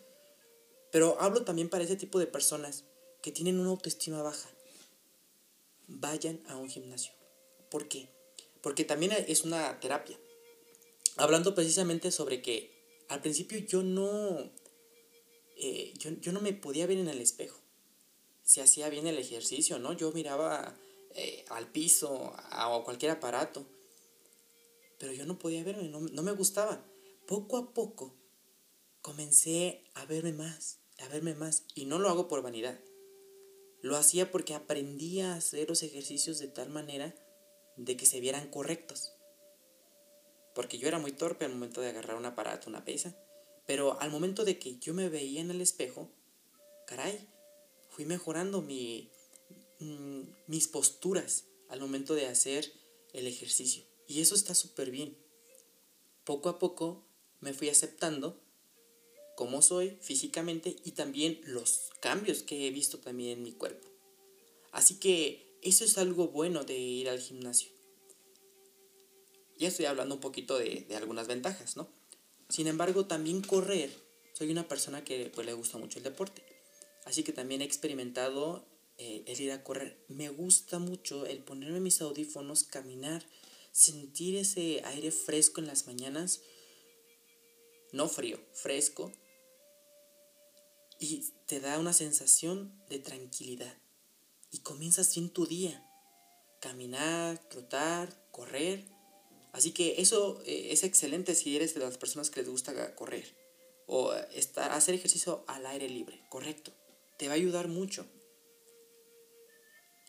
Pero 0.90 1.16
hablo 1.20 1.44
también 1.44 1.68
para 1.68 1.84
ese 1.84 1.96
tipo 1.96 2.18
de 2.18 2.26
personas 2.26 2.84
que 3.22 3.32
tienen 3.32 3.58
una 3.58 3.70
autoestima 3.70 4.22
baja. 4.22 4.48
Vayan 5.86 6.42
a 6.48 6.56
un 6.56 6.68
gimnasio. 6.68 7.12
¿Por 7.70 7.88
qué? 7.88 8.08
Porque 8.62 8.84
también 8.84 9.12
es 9.26 9.44
una 9.44 9.80
terapia. 9.80 10.18
Hablando 11.16 11.54
precisamente 11.54 12.10
sobre 12.10 12.42
que 12.42 12.70
al 13.08 13.20
principio 13.20 13.58
yo 13.58 13.82
no, 13.82 14.52
eh, 15.56 15.92
yo, 15.98 16.10
yo, 16.20 16.32
no 16.32 16.40
me 16.40 16.52
podía 16.52 16.86
ver 16.86 16.98
en 16.98 17.08
el 17.08 17.20
espejo. 17.20 17.58
Si 18.42 18.60
hacía 18.60 18.88
bien 18.88 19.06
el 19.06 19.18
ejercicio, 19.18 19.78
¿no? 19.78 19.94
Yo 19.94 20.12
miraba 20.12 20.76
eh, 21.14 21.44
al 21.48 21.70
piso 21.72 22.34
a, 22.36 22.74
a 22.74 22.84
cualquier 22.84 23.12
aparato 23.12 23.66
pero 25.04 25.12
yo 25.12 25.26
no 25.26 25.38
podía 25.38 25.62
verme, 25.62 25.90
no, 25.90 26.00
no 26.00 26.22
me 26.22 26.32
gustaba. 26.32 26.82
Poco 27.26 27.58
a 27.58 27.74
poco 27.74 28.16
comencé 29.02 29.84
a 29.92 30.06
verme 30.06 30.32
más, 30.32 30.78
a 30.98 31.08
verme 31.08 31.34
más, 31.34 31.64
y 31.74 31.84
no 31.84 31.98
lo 31.98 32.08
hago 32.08 32.26
por 32.26 32.40
vanidad. 32.40 32.80
Lo 33.82 33.98
hacía 33.98 34.30
porque 34.30 34.54
aprendí 34.54 35.20
a 35.20 35.34
hacer 35.34 35.68
los 35.68 35.82
ejercicios 35.82 36.38
de 36.38 36.48
tal 36.48 36.70
manera 36.70 37.14
de 37.76 37.98
que 37.98 38.06
se 38.06 38.18
vieran 38.20 38.48
correctos. 38.48 39.12
Porque 40.54 40.78
yo 40.78 40.88
era 40.88 40.98
muy 40.98 41.12
torpe 41.12 41.44
al 41.44 41.52
momento 41.52 41.82
de 41.82 41.90
agarrar 41.90 42.16
un 42.16 42.24
aparato, 42.24 42.70
una 42.70 42.86
pesa. 42.86 43.14
Pero 43.66 44.00
al 44.00 44.10
momento 44.10 44.46
de 44.46 44.58
que 44.58 44.78
yo 44.78 44.94
me 44.94 45.10
veía 45.10 45.42
en 45.42 45.50
el 45.50 45.60
espejo, 45.60 46.08
caray, 46.86 47.28
fui 47.90 48.06
mejorando 48.06 48.62
mi, 48.62 49.10
mm, 49.80 50.22
mis 50.46 50.66
posturas 50.66 51.44
al 51.68 51.80
momento 51.80 52.14
de 52.14 52.26
hacer 52.26 52.72
el 53.12 53.26
ejercicio. 53.26 53.84
Y 54.06 54.20
eso 54.20 54.34
está 54.34 54.54
súper 54.54 54.90
bien. 54.90 55.16
Poco 56.24 56.48
a 56.48 56.58
poco 56.58 57.04
me 57.40 57.52
fui 57.52 57.68
aceptando 57.68 58.40
como 59.36 59.62
soy 59.62 59.98
físicamente 60.00 60.76
y 60.84 60.92
también 60.92 61.40
los 61.44 61.90
cambios 62.00 62.42
que 62.42 62.66
he 62.66 62.70
visto 62.70 62.98
también 62.98 63.38
en 63.38 63.42
mi 63.42 63.52
cuerpo. 63.52 63.88
Así 64.72 64.96
que 64.96 65.58
eso 65.62 65.84
es 65.84 65.98
algo 65.98 66.28
bueno 66.28 66.64
de 66.64 66.78
ir 66.78 67.08
al 67.08 67.20
gimnasio. 67.20 67.70
Ya 69.58 69.68
estoy 69.68 69.86
hablando 69.86 70.16
un 70.16 70.20
poquito 70.20 70.58
de, 70.58 70.86
algunas 70.96 71.26
ventajas, 71.26 71.76
¿no? 71.76 71.88
Sin 72.48 72.66
embargo, 72.66 73.06
también 73.06 73.40
correr. 73.40 73.90
Soy 74.32 74.50
una 74.50 74.66
persona 74.66 75.04
que 75.04 75.30
pues, 75.34 75.46
le 75.46 75.52
gusta 75.52 75.78
mucho 75.78 75.98
el 75.98 76.04
deporte. 76.04 76.42
Así 77.04 77.22
que 77.22 77.32
también 77.32 77.62
he 77.62 77.64
experimentado 77.64 78.66
eh, 78.98 79.22
el 79.26 79.40
ir 79.40 79.52
a 79.52 79.62
correr. 79.62 79.96
Me 80.08 80.28
gusta 80.28 80.78
mucho 80.78 81.24
el 81.26 81.38
ponerme 81.38 81.80
mis 81.80 82.00
audífonos, 82.00 82.64
caminar 82.64 83.24
sentir 83.74 84.36
ese 84.36 84.82
aire 84.84 85.10
fresco 85.10 85.60
en 85.60 85.66
las 85.66 85.86
mañanas, 85.88 86.40
no 87.92 88.08
frío, 88.08 88.38
fresco, 88.52 89.12
y 91.00 91.32
te 91.46 91.58
da 91.58 91.78
una 91.80 91.92
sensación 91.92 92.72
de 92.88 93.00
tranquilidad. 93.00 93.76
Y 94.52 94.60
comienzas 94.60 95.12
bien 95.14 95.28
tu 95.28 95.46
día. 95.46 95.84
Caminar, 96.60 97.36
trotar, 97.48 98.30
correr. 98.30 98.84
Así 99.52 99.72
que 99.72 100.00
eso 100.00 100.40
eh, 100.46 100.68
es 100.70 100.84
excelente 100.84 101.34
si 101.34 101.56
eres 101.56 101.74
de 101.74 101.80
las 101.80 101.98
personas 101.98 102.30
que 102.30 102.40
les 102.40 102.48
gusta 102.48 102.94
correr. 102.94 103.36
O 103.86 104.14
estar, 104.32 104.70
hacer 104.70 104.94
ejercicio 104.94 105.44
al 105.48 105.66
aire 105.66 105.88
libre, 105.88 106.24
correcto. 106.30 106.72
Te 107.18 107.26
va 107.26 107.32
a 107.32 107.36
ayudar 107.36 107.66
mucho. 107.66 108.06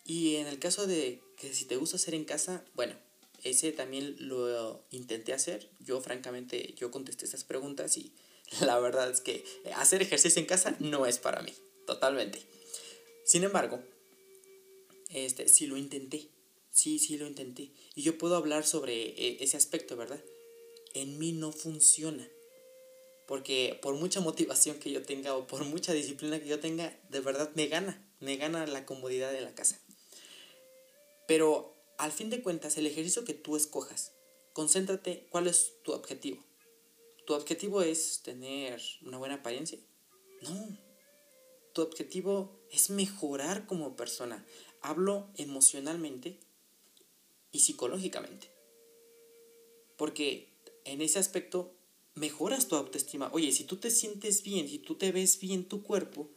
Y 0.04 0.36
en 0.36 0.46
el 0.46 0.60
caso 0.60 0.86
de 0.86 1.24
que 1.36 1.52
si 1.52 1.66
te 1.66 1.78
gusta 1.78 1.96
hacer 1.96 2.14
en 2.14 2.26
casa, 2.26 2.64
bueno, 2.76 2.96
ese 3.44 3.72
también 3.72 4.16
lo 4.20 4.86
intenté 4.92 5.34
hacer. 5.34 5.70
Yo 5.80 6.02
francamente, 6.02 6.74
yo 6.78 6.92
contesté 6.92 7.26
esas 7.26 7.44
preguntas 7.44 7.98
y 7.98 8.14
la 8.62 8.80
verdad 8.80 9.10
es 9.10 9.22
que 9.22 9.44
hacer 9.76 10.02
ejercicio 10.02 10.40
en 10.40 10.48
casa 10.48 10.76
no 10.80 11.06
es 11.06 11.18
para 11.18 11.42
mí, 11.42 11.54
totalmente. 11.86 12.40
Sin 13.26 13.44
embargo, 13.44 13.82
este, 15.10 15.48
sí 15.48 15.68
lo 15.68 15.78
intenté, 15.78 16.30
sí, 16.72 17.00
sí 17.00 17.18
lo 17.18 17.28
intenté. 17.28 17.72
Y 17.96 18.04
yo 18.04 18.18
puedo 18.18 18.36
hablar 18.36 18.66
sobre 18.66 18.94
eh, 18.96 19.38
ese 19.40 19.58
aspecto, 19.58 19.96
¿verdad? 19.96 20.24
En 20.94 21.18
mí 21.18 21.32
no 21.32 21.52
funciona. 21.52 22.28
Porque 23.28 23.80
por 23.82 23.96
mucha 23.96 24.20
motivación 24.20 24.78
que 24.78 24.92
yo 24.92 25.02
tenga 25.02 25.36
o 25.36 25.48
por 25.48 25.64
mucha 25.64 25.94
disciplina 25.94 26.40
que 26.40 26.48
yo 26.48 26.60
tenga, 26.60 26.96
de 27.10 27.20
verdad 27.22 27.50
me 27.56 27.68
gana, 27.68 28.08
me 28.20 28.38
gana 28.38 28.68
la 28.68 28.86
comodidad 28.86 29.32
de 29.32 29.42
la 29.42 29.56
casa. 29.56 29.80
Pero 31.28 31.75
al 31.98 32.12
fin 32.12 32.30
de 32.30 32.42
cuentas, 32.42 32.78
el 32.78 32.88
ejercicio 32.88 33.26
que 33.26 33.34
tú 33.34 33.56
escojas, 33.56 34.14
concéntrate 34.54 35.28
cuál 35.30 35.48
es 35.48 35.74
tu 35.84 35.92
objetivo. 35.92 36.44
¿Tu 37.26 37.34
objetivo 37.34 37.82
es 37.82 38.22
tener 38.22 38.82
una 39.02 39.18
buena 39.18 39.36
apariencia? 39.36 39.80
No. 40.42 40.78
Tu 41.74 41.82
objetivo 41.82 42.60
es 42.72 42.90
mejorar 42.90 43.66
como 43.66 43.96
persona. 43.96 44.46
Hablo 44.82 45.32
emocionalmente 45.36 46.40
y 47.52 47.60
psicológicamente. 47.60 48.52
Porque 49.98 50.54
en 50.84 51.02
ese 51.02 51.20
aspecto 51.20 51.76
mejoras 52.14 52.68
tu 52.68 52.76
autoestima. 52.76 53.30
Oye, 53.34 53.52
si 53.52 53.64
tú 53.64 53.78
te 53.78 53.92
sientes 53.92 54.44
bien, 54.44 54.68
si 54.68 54.80
tú 54.80 54.96
te 54.96 55.12
ves 55.12 55.40
bien 55.40 55.68
tu 55.68 55.84
cuerpo, 55.84 56.30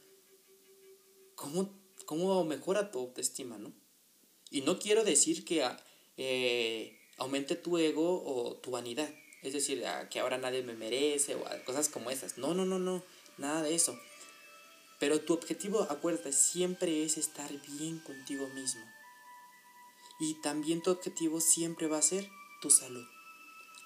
¿cómo, 1.34 1.78
cómo 2.06 2.44
mejora 2.44 2.90
tu 2.90 2.98
autoestima, 2.98 3.58
no? 3.58 3.72
Y 4.50 4.62
no 4.62 4.78
quiero 4.78 5.04
decir 5.04 5.44
que 5.44 5.62
ah, 5.62 5.78
eh, 6.16 6.98
aumente 7.18 7.56
tu 7.56 7.78
ego 7.78 8.22
o 8.24 8.56
tu 8.56 8.70
vanidad. 8.70 9.08
Es 9.42 9.52
decir, 9.52 9.84
ah, 9.86 10.08
que 10.08 10.20
ahora 10.20 10.38
nadie 10.38 10.62
me 10.62 10.74
merece 10.74 11.34
o 11.34 11.44
cosas 11.64 11.88
como 11.88 12.10
esas. 12.10 12.38
No, 12.38 12.54
no, 12.54 12.64
no, 12.64 12.78
no. 12.78 13.02
Nada 13.36 13.62
de 13.62 13.74
eso. 13.74 13.98
Pero 14.98 15.20
tu 15.20 15.32
objetivo, 15.32 15.86
acuérdate, 15.88 16.32
siempre 16.32 17.04
es 17.04 17.18
estar 17.18 17.50
bien 17.78 18.00
contigo 18.00 18.48
mismo. 18.48 18.82
Y 20.18 20.34
también 20.42 20.82
tu 20.82 20.90
objetivo 20.90 21.40
siempre 21.40 21.86
va 21.86 21.98
a 21.98 22.02
ser 22.02 22.28
tu 22.60 22.70
salud. 22.70 23.06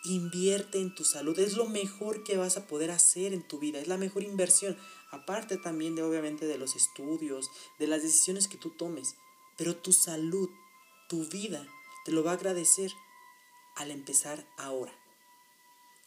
Invierte 0.04 0.80
en 0.80 0.94
tu 0.94 1.04
salud. 1.04 1.38
Es 1.38 1.56
lo 1.56 1.66
mejor 1.66 2.24
que 2.24 2.38
vas 2.38 2.56
a 2.56 2.66
poder 2.66 2.90
hacer 2.90 3.34
en 3.34 3.46
tu 3.46 3.58
vida. 3.58 3.78
Es 3.78 3.88
la 3.88 3.98
mejor 3.98 4.22
inversión. 4.22 4.76
Aparte 5.10 5.58
también 5.58 5.94
de 5.94 6.02
obviamente 6.02 6.46
de 6.46 6.56
los 6.56 6.74
estudios, 6.74 7.50
de 7.78 7.86
las 7.86 8.02
decisiones 8.02 8.48
que 8.48 8.56
tú 8.56 8.70
tomes. 8.70 9.14
Pero 9.56 9.76
tu 9.76 9.92
salud, 9.92 10.50
tu 11.08 11.26
vida, 11.26 11.66
te 12.04 12.12
lo 12.12 12.24
va 12.24 12.32
a 12.32 12.34
agradecer 12.34 12.92
al 13.76 13.90
empezar 13.90 14.44
ahora. 14.56 14.92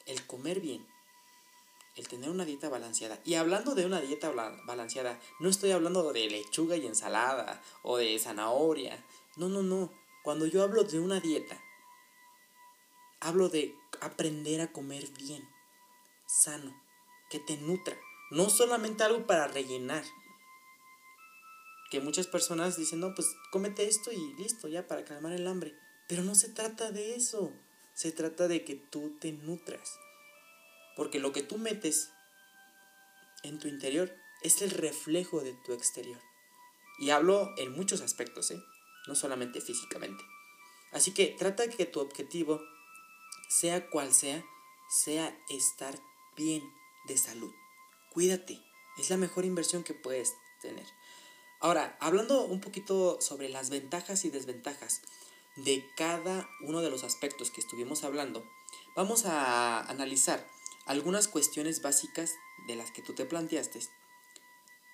El 0.06 0.26
comer 0.26 0.60
bien, 0.60 0.86
el 1.96 2.08
tener 2.08 2.30
una 2.30 2.46
dieta 2.46 2.70
balanceada. 2.70 3.20
Y 3.24 3.36
hablando 3.36 3.76
de 3.76 3.86
una 3.86 4.02
dieta 4.02 4.30
balanceada, 4.30 5.20
no 5.40 5.50
estoy 5.50 5.72
hablando 5.72 6.12
de 6.12 6.30
lechuga 6.30 6.76
y 6.76 6.86
ensalada 6.86 7.62
o 7.84 7.98
de 7.98 8.18
zanahoria. 8.20 9.04
No, 9.38 9.50
no, 9.50 9.64
no. 9.64 9.92
Cuando 10.24 10.46
yo 10.46 10.64
hablo 10.64 10.84
de 10.84 11.00
una 11.00 11.20
dieta, 11.20 11.62
hablo 13.20 13.50
de 13.50 13.76
aprender 14.02 14.62
a 14.62 14.72
comer 14.72 15.08
bien, 15.12 15.48
sano, 16.26 16.76
que 17.30 17.40
te 17.40 17.58
nutra. 17.58 17.98
No 18.32 18.50
solamente 18.50 19.04
algo 19.04 19.26
para 19.26 19.48
rellenar, 19.48 20.04
que 21.96 22.02
muchas 22.02 22.28
personas 22.28 22.76
dicen, 22.76 23.00
no, 23.00 23.16
pues 23.16 23.38
cómete 23.52 23.88
esto 23.88 24.12
y 24.12 24.34
listo, 24.34 24.68
ya 24.68 24.86
para 24.86 25.06
calmar 25.06 25.32
el 25.32 25.48
hambre. 25.48 25.74
Pero 26.10 26.24
no 26.24 26.36
se 26.36 26.50
trata 26.50 26.92
de 26.92 27.16
eso. 27.16 27.54
Se 27.94 28.12
trata 28.12 28.50
de 28.50 28.66
que 28.66 28.76
tú 28.76 29.18
te 29.22 29.32
nutras. 29.32 29.98
Porque 30.98 31.20
lo 31.20 31.32
que 31.32 31.42
tú 31.42 31.58
metes 31.58 32.10
en 33.44 33.60
tu 33.60 33.70
interior 33.70 34.14
es 34.42 34.62
el 34.62 34.72
reflejo 34.72 35.40
de 35.40 35.54
tu 35.66 35.72
exterior. 35.72 36.20
Y 37.00 37.12
hablo 37.12 37.54
en 37.58 37.72
muchos 37.72 38.02
aspectos, 38.02 38.52
¿eh? 38.52 38.62
no 39.08 39.16
solamente 39.16 39.62
físicamente. 39.62 40.24
Así 40.92 41.14
que 41.14 41.28
trata 41.28 41.70
que 41.70 41.86
tu 41.86 42.02
objetivo, 42.02 42.62
sea 43.48 43.90
cual 43.90 44.14
sea, 44.14 44.44
sea 44.90 45.34
estar 45.48 45.98
bien 46.36 46.62
de 47.08 47.18
salud. 47.18 47.54
Cuídate, 48.12 48.60
es 48.98 49.10
la 49.10 49.18
mejor 49.18 49.46
inversión 49.46 49.86
que 49.86 49.94
puedes 49.94 50.34
tener. 50.62 50.86
Ahora, 51.66 51.98
hablando 52.00 52.44
un 52.44 52.62
poquito 52.62 53.20
sobre 53.20 53.50
las 53.50 53.72
ventajas 53.72 54.24
y 54.24 54.30
desventajas 54.30 55.02
de 55.56 55.84
cada 55.98 56.48
uno 56.62 56.82
de 56.82 56.92
los 56.92 57.04
aspectos 57.04 57.50
que 57.50 57.60
estuvimos 57.60 58.04
hablando, 58.04 58.48
vamos 58.96 59.26
a 59.26 59.82
analizar 59.82 60.48
algunas 60.86 61.28
cuestiones 61.28 61.82
básicas 61.82 62.36
de 62.68 62.76
las 62.76 62.92
que 62.92 63.02
tú 63.02 63.16
te 63.16 63.26
planteaste 63.26 63.80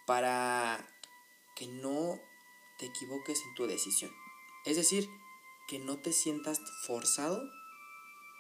para 0.08 0.88
que 1.58 1.68
no 1.68 2.18
te 2.80 2.86
equivoques 2.86 3.42
en 3.42 3.54
tu 3.56 3.68
decisión. 3.68 4.14
Es 4.64 4.78
decir, 4.78 5.10
que 5.68 5.78
no 5.78 5.98
te 5.98 6.14
sientas 6.14 6.62
forzado, 6.88 7.52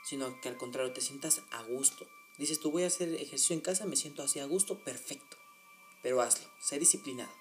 sino 0.05 0.39
que 0.39 0.47
al 0.47 0.55
contrario 0.55 0.93
te 0.93 1.01
sientas 1.01 1.41
a 1.51 1.63
gusto. 1.63 2.07
Dices, 2.38 2.61
tú 2.61 2.71
voy 2.71 2.83
a 2.83 2.88
hacer 2.88 3.13
ejercicio 3.13 3.57
en 3.57 3.61
casa, 3.61 3.85
me 3.88 3.97
siento 3.97 4.23
así 4.23 4.39
a 4.39 4.45
gusto, 4.45 4.85
perfecto. 4.85 5.35
Pero 6.01 6.21
hazlo, 6.21 6.47
sé 6.61 6.79
disciplinado. 6.79 7.40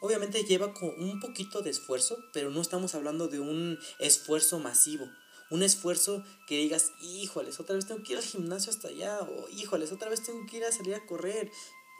Obviamente 0.00 0.44
lleva 0.44 0.74
con 0.74 0.90
un 0.98 1.20
poquito 1.20 1.62
de 1.62 1.70
esfuerzo, 1.70 2.18
pero 2.32 2.50
no 2.50 2.60
estamos 2.60 2.94
hablando 2.94 3.28
de 3.28 3.40
un 3.40 3.78
esfuerzo 3.98 4.58
masivo. 4.58 5.06
Un 5.50 5.62
esfuerzo 5.62 6.24
que 6.46 6.58
digas, 6.58 6.92
híjoles, 7.00 7.60
otra 7.60 7.76
vez 7.76 7.86
tengo 7.86 8.02
que 8.02 8.12
ir 8.12 8.18
al 8.18 8.24
gimnasio 8.24 8.70
hasta 8.70 8.88
allá, 8.88 9.20
o 9.20 9.48
híjoles, 9.48 9.92
otra 9.92 10.10
vez 10.10 10.22
tengo 10.22 10.44
que 10.46 10.58
ir 10.58 10.64
a 10.64 10.72
salir 10.72 10.94
a 10.94 11.06
correr. 11.06 11.50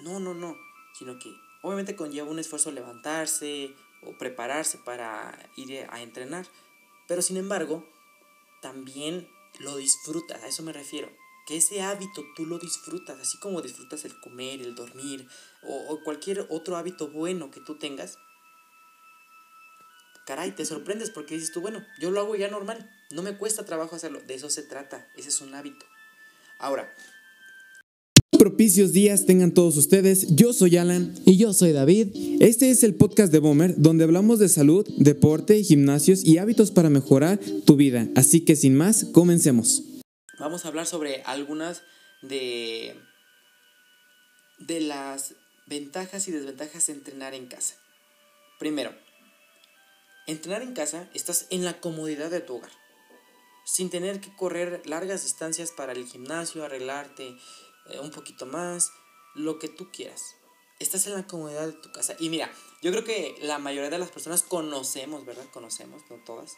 No, 0.00 0.21
no, 0.21 0.35
no. 0.35 0.57
Sino 0.99 1.19
que 1.19 1.33
obviamente 1.62 1.97
conlleva 1.97 2.31
un 2.31 2.38
esfuerzo 2.38 2.71
levantarse 2.71 3.75
o 4.03 4.17
prepararse 4.19 4.79
para 4.79 5.50
ir 5.57 5.87
a 5.88 6.03
entrenar. 6.03 6.47
Pero 7.09 7.23
sin 7.23 7.37
embargo, 7.37 7.88
también 8.61 9.29
lo 9.59 9.76
disfrutas, 9.76 10.43
a 10.43 10.49
eso 10.49 10.62
me 10.62 10.73
refiero 10.73 11.11
que 11.47 11.57
ese 11.57 11.81
hábito 11.81 12.25
tú 12.35 12.45
lo 12.45 12.59
disfrutas, 12.59 13.19
así 13.21 13.38
como 13.38 13.62
disfrutas 13.62 14.05
el 14.05 14.19
comer, 14.21 14.61
el 14.61 14.75
dormir 14.75 15.26
o, 15.62 16.00
cualquier 16.05 16.47
otro 16.50 16.76
hábito 16.76 17.09
bueno 17.09 17.50
que 17.50 17.61
tú 17.61 17.79
tengas. 17.79 18.19
Caray, 20.26 20.50
te 20.57 20.65
sorprendes 20.65 21.11
porque 21.11 21.35
dices 21.35 21.53
tú, 21.53 21.61
bueno, 21.61 21.85
yo 22.00 22.11
lo 22.11 22.19
hago 22.21 22.35
ya 22.35 22.50
normal, 22.50 22.91
no 23.12 23.23
me 23.23 23.38
cuesta 23.38 23.65
trabajo 23.65 23.95
hacerlo, 23.95 24.21
de 24.26 24.35
eso 24.35 24.50
se 24.50 24.65
trata, 24.65 25.09
ese 25.17 25.29
es 25.29 25.41
un 25.41 25.55
hábito. 25.55 25.87
Ahora, 26.59 26.93
propicios 28.37 28.93
días 28.93 29.25
tengan 29.25 29.53
todos 29.53 29.76
ustedes. 29.76 30.35
Yo 30.35 30.53
soy 30.53 30.76
Alan. 30.76 31.15
Y 31.25 31.37
yo 31.37 31.53
soy 31.53 31.73
David. 31.73 32.09
Este 32.41 32.71
es 32.71 32.83
el 32.83 32.95
podcast 32.95 33.33
de 33.33 33.38
Bomber, 33.38 33.75
donde 33.76 34.05
hablamos 34.05 34.38
de 34.38 34.49
salud, 34.49 34.87
deporte, 34.99 35.62
gimnasios 35.62 36.25
y 36.25 36.38
hábitos 36.38 36.71
para 36.71 36.91
mejorar 36.91 37.38
tu 37.65 37.76
vida. 37.76 38.09
Así 38.15 38.41
que 38.41 38.57
sin 38.57 38.75
más, 38.75 39.05
comencemos 39.05 39.96
vamos 40.38 40.64
a 40.64 40.69
hablar 40.69 40.87
sobre 40.87 41.23
algunas 41.23 41.83
de, 42.23 43.00
de 44.59 44.81
las 44.81 45.35
ventajas 45.66 46.28
y 46.28 46.33
desventajas 46.33 46.87
de 46.87 46.95
entrenar 46.95 47.35
en 47.35 47.47
casa. 47.47 47.76
Primero, 48.59 48.95
entrenar 50.26 50.62
en 50.62 50.75
casa 50.75 51.09
estás 51.14 51.47
en 51.50 51.64
la 51.64 51.81
comodidad 51.81 52.31
de 52.31 52.40
tu 52.40 52.57
hogar, 52.57 52.73
sin 53.64 53.90
tener 53.90 54.21
que 54.21 54.35
correr 54.35 54.83
largas 54.87 55.23
distancias 55.23 55.73
para 55.73 55.93
el 55.93 56.07
gimnasio, 56.07 56.64
arreglarte 56.64 57.37
eh, 57.90 58.01
un 58.01 58.11
poquito 58.11 58.46
más, 58.46 58.90
lo 59.35 59.59
que 59.59 59.68
tú 59.68 59.90
quieras. 59.90 60.37
Estás 60.79 61.07
en 61.07 61.14
la 61.14 61.27
comodidad 61.27 61.66
de 61.66 61.72
tu 61.72 61.90
casa. 61.90 62.16
Y 62.18 62.29
mira, 62.29 62.51
yo 62.83 62.90
creo 62.90 63.05
que 63.05 63.37
la 63.40 63.59
mayoría 63.59 63.90
de 63.90 63.99
las 63.99 64.11
personas 64.11 64.42
conocemos, 64.42 65.25
¿verdad? 65.25 65.46
Conocemos, 65.53 66.03
no 66.11 66.16
todas, 66.25 66.55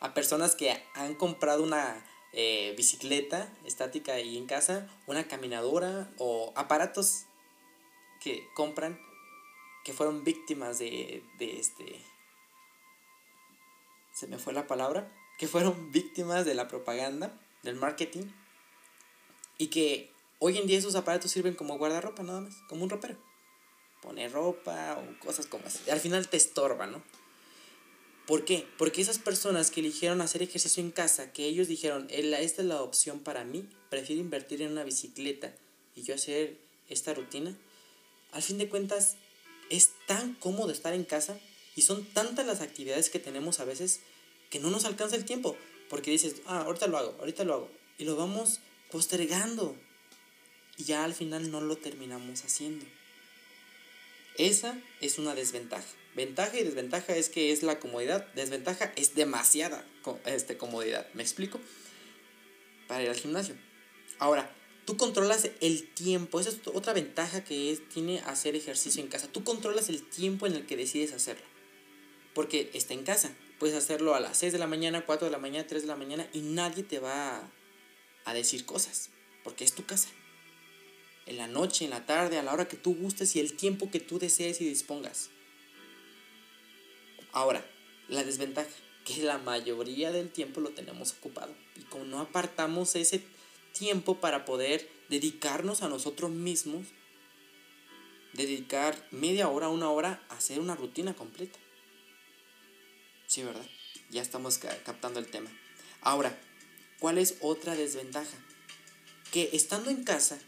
a 0.00 0.12
personas 0.14 0.54
que 0.54 0.82
han 0.94 1.14
comprado 1.14 1.62
una 1.62 2.04
eh, 2.36 2.74
bicicleta 2.76 3.50
estática 3.64 4.12
ahí 4.12 4.36
en 4.36 4.46
casa, 4.46 4.86
una 5.06 5.26
caminadora 5.26 6.08
o 6.18 6.52
aparatos 6.54 7.24
que 8.20 8.46
compran 8.54 9.00
que 9.84 9.92
fueron 9.92 10.22
víctimas 10.22 10.78
de, 10.78 11.24
de 11.38 11.58
este... 11.58 12.04
Se 14.12 14.26
me 14.26 14.38
fue 14.38 14.52
la 14.52 14.66
palabra. 14.66 15.10
Que 15.38 15.46
fueron 15.46 15.92
víctimas 15.92 16.44
de 16.44 16.54
la 16.54 16.68
propaganda, 16.68 17.32
del 17.62 17.76
marketing. 17.76 18.24
Y 19.58 19.68
que 19.68 20.10
hoy 20.38 20.58
en 20.58 20.66
día 20.66 20.78
esos 20.78 20.96
aparatos 20.96 21.30
sirven 21.30 21.54
como 21.54 21.78
guardarropa 21.78 22.22
nada 22.22 22.40
más, 22.40 22.56
como 22.68 22.82
un 22.82 22.90
ropero. 22.90 23.16
Poner 24.02 24.32
ropa 24.32 24.98
o 24.98 25.24
cosas 25.24 25.46
como 25.46 25.66
así. 25.66 25.88
Al 25.88 26.00
final 26.00 26.28
te 26.28 26.36
estorba, 26.36 26.86
¿no? 26.86 27.02
¿Por 28.26 28.44
qué? 28.44 28.66
Porque 28.76 29.00
esas 29.00 29.18
personas 29.18 29.70
que 29.70 29.80
eligieron 29.80 30.20
hacer 30.20 30.42
ejercicio 30.42 30.82
en 30.82 30.90
casa, 30.90 31.32
que 31.32 31.46
ellos 31.46 31.68
dijeron, 31.68 32.08
esta 32.10 32.62
es 32.62 32.68
la 32.68 32.82
opción 32.82 33.20
para 33.20 33.44
mí, 33.44 33.68
prefiero 33.88 34.20
invertir 34.20 34.62
en 34.62 34.72
una 34.72 34.82
bicicleta 34.82 35.54
y 35.94 36.02
yo 36.02 36.14
hacer 36.14 36.58
esta 36.88 37.14
rutina, 37.14 37.56
al 38.32 38.42
fin 38.42 38.58
de 38.58 38.68
cuentas 38.68 39.16
es 39.70 39.92
tan 40.06 40.34
cómodo 40.34 40.72
estar 40.72 40.92
en 40.92 41.04
casa 41.04 41.38
y 41.76 41.82
son 41.82 42.04
tantas 42.04 42.46
las 42.46 42.60
actividades 42.60 43.10
que 43.10 43.20
tenemos 43.20 43.60
a 43.60 43.64
veces 43.64 44.00
que 44.50 44.58
no 44.58 44.70
nos 44.70 44.84
alcanza 44.84 45.14
el 45.14 45.24
tiempo, 45.24 45.56
porque 45.88 46.10
dices, 46.10 46.36
ah, 46.46 46.62
ahorita 46.62 46.88
lo 46.88 46.98
hago, 46.98 47.16
ahorita 47.20 47.44
lo 47.44 47.54
hago, 47.54 47.70
y 47.98 48.04
lo 48.04 48.16
vamos 48.16 48.60
postergando 48.90 49.76
y 50.76 50.84
ya 50.84 51.04
al 51.04 51.14
final 51.14 51.50
no 51.50 51.60
lo 51.60 51.76
terminamos 51.76 52.44
haciendo. 52.44 52.84
Esa 54.36 54.78
es 55.00 55.18
una 55.18 55.34
desventaja. 55.34 55.86
Ventaja 56.16 56.58
y 56.58 56.64
desventaja 56.64 57.14
es 57.14 57.28
que 57.28 57.52
es 57.52 57.62
la 57.62 57.78
comodidad. 57.78 58.26
Desventaja 58.32 58.90
es 58.96 59.14
demasiada 59.14 59.84
este, 60.24 60.56
comodidad. 60.56 61.06
¿Me 61.12 61.22
explico? 61.22 61.60
Para 62.88 63.02
ir 63.02 63.10
al 63.10 63.16
gimnasio. 63.16 63.54
Ahora, 64.18 64.50
tú 64.86 64.96
controlas 64.96 65.50
el 65.60 65.86
tiempo. 65.92 66.40
Esa 66.40 66.48
es 66.48 66.60
otra 66.68 66.94
ventaja 66.94 67.44
que 67.44 67.70
es, 67.70 67.86
tiene 67.90 68.20
hacer 68.20 68.56
ejercicio 68.56 69.02
en 69.02 69.08
casa. 69.08 69.28
Tú 69.28 69.44
controlas 69.44 69.90
el 69.90 70.02
tiempo 70.02 70.46
en 70.46 70.54
el 70.54 70.64
que 70.64 70.78
decides 70.78 71.12
hacerlo. 71.12 71.44
Porque 72.32 72.70
está 72.72 72.94
en 72.94 73.04
casa. 73.04 73.36
Puedes 73.58 73.76
hacerlo 73.76 74.14
a 74.14 74.20
las 74.20 74.38
6 74.38 74.54
de 74.54 74.58
la 74.58 74.66
mañana, 74.66 75.04
4 75.04 75.26
de 75.26 75.32
la 75.32 75.38
mañana, 75.38 75.66
3 75.66 75.82
de 75.82 75.88
la 75.88 75.96
mañana 75.96 76.26
y 76.32 76.40
nadie 76.40 76.82
te 76.82 76.98
va 76.98 77.36
a, 77.36 77.52
a 78.24 78.32
decir 78.32 78.64
cosas. 78.64 79.10
Porque 79.44 79.64
es 79.64 79.74
tu 79.74 79.84
casa. 79.84 80.08
En 81.26 81.36
la 81.36 81.46
noche, 81.46 81.84
en 81.84 81.90
la 81.90 82.06
tarde, 82.06 82.38
a 82.38 82.42
la 82.42 82.54
hora 82.54 82.68
que 82.68 82.78
tú 82.78 82.94
gustes 82.94 83.36
y 83.36 83.40
el 83.40 83.54
tiempo 83.54 83.90
que 83.90 84.00
tú 84.00 84.18
desees 84.18 84.62
y 84.62 84.64
dispongas. 84.66 85.28
Ahora, 87.36 87.62
la 88.08 88.24
desventaja, 88.24 88.70
que 89.04 89.22
la 89.22 89.36
mayoría 89.36 90.10
del 90.10 90.30
tiempo 90.30 90.62
lo 90.62 90.70
tenemos 90.70 91.12
ocupado. 91.12 91.54
Y 91.76 91.82
como 91.82 92.06
no 92.06 92.18
apartamos 92.18 92.96
ese 92.96 93.22
tiempo 93.74 94.22
para 94.22 94.46
poder 94.46 94.88
dedicarnos 95.10 95.82
a 95.82 95.90
nosotros 95.90 96.30
mismos, 96.30 96.86
dedicar 98.32 98.96
media 99.10 99.50
hora, 99.50 99.68
una 99.68 99.90
hora 99.90 100.24
a 100.30 100.36
hacer 100.36 100.60
una 100.60 100.76
rutina 100.76 101.12
completa. 101.12 101.58
Sí, 103.26 103.42
¿verdad? 103.42 103.66
Ya 104.08 104.22
estamos 104.22 104.56
captando 104.56 105.20
el 105.20 105.26
tema. 105.26 105.50
Ahora, 106.00 106.40
¿cuál 107.00 107.18
es 107.18 107.36
otra 107.42 107.74
desventaja? 107.74 108.38
Que 109.30 109.50
estando 109.52 109.90
en 109.90 110.04
casa 110.04 110.38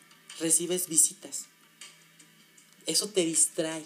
recibes 0.40 0.88
visitas. 0.88 1.48
Eso 2.86 3.10
te 3.10 3.26
distrae 3.26 3.84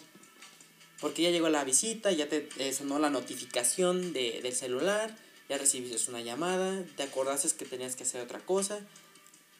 porque 1.02 1.22
ya 1.22 1.30
llegó 1.30 1.48
la 1.48 1.64
visita, 1.64 2.12
ya 2.12 2.28
te 2.28 2.72
sonó 2.72 3.00
la 3.00 3.10
notificación 3.10 4.12
de, 4.12 4.40
del 4.40 4.54
celular, 4.54 5.14
ya 5.48 5.58
recibiste 5.58 6.08
una 6.08 6.20
llamada, 6.20 6.84
te 6.96 7.02
acordaste 7.02 7.50
que 7.58 7.64
tenías 7.64 7.96
que 7.96 8.04
hacer 8.04 8.20
otra 8.20 8.38
cosa 8.38 8.80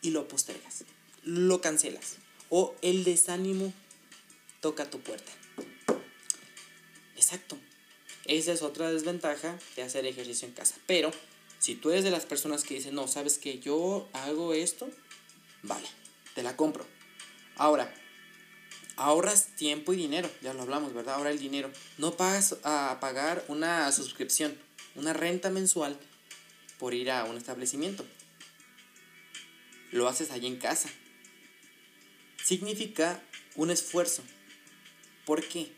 y 0.03 0.11
lo 0.11 0.29
postergas, 0.29 0.85
lo 1.25 1.61
cancelas. 1.61 2.17
O 2.49 2.77
el 2.81 3.03
desánimo 3.03 3.75
toca 4.61 4.89
tu 4.89 5.01
puerta. 5.01 5.33
Exacto. 7.17 7.59
Esa 8.25 8.53
es 8.53 8.63
otra 8.63 8.93
desventaja 8.93 9.59
de 9.75 9.83
hacer 9.83 10.07
ejercicio 10.07 10.47
en 10.47 10.55
casa. 10.55 10.77
Pero 10.87 11.11
si 11.59 11.75
tú 11.75 11.91
eres 11.91 12.05
de 12.05 12.13
las 12.13 12.25
personas 12.25 12.63
que 12.63 12.75
dicen, 12.75 12.95
no, 12.95 13.09
sabes 13.09 13.39
que 13.39 13.59
yo 13.59 14.09
hago 14.13 14.55
esto, 14.55 14.89
vale, 15.65 15.89
te 16.37 16.45
la 16.45 16.57
compro. 16.57 16.87
Ahora, 17.57 17.93
ahorras 18.97 19.52
tiempo 19.63 19.93
y 19.93 19.97
dinero, 19.97 20.29
ya 20.43 20.53
lo 20.55 20.63
hablamos, 20.63 20.93
¿verdad? 20.93 21.15
Ahora 21.15 21.31
el 21.31 21.39
dinero. 21.39 21.71
No 21.97 22.17
pagas 22.17 22.57
a 22.65 22.99
pagar 23.01 23.45
una 23.47 23.93
suscripción, 23.93 24.59
una 24.97 25.13
renta 25.13 25.51
mensual 25.51 25.97
por 26.81 26.95
ir 26.95 27.13
a 27.13 27.23
un 27.27 27.37
establecimiento. 27.37 28.05
Lo 29.93 30.09
haces 30.09 30.33
allí 30.33 30.49
en 30.49 30.57
casa. 30.57 30.91
Significa 32.45 33.23
un 33.55 33.71
esfuerzo. 33.71 34.25
¿Por 35.27 35.47
qué? 35.47 35.71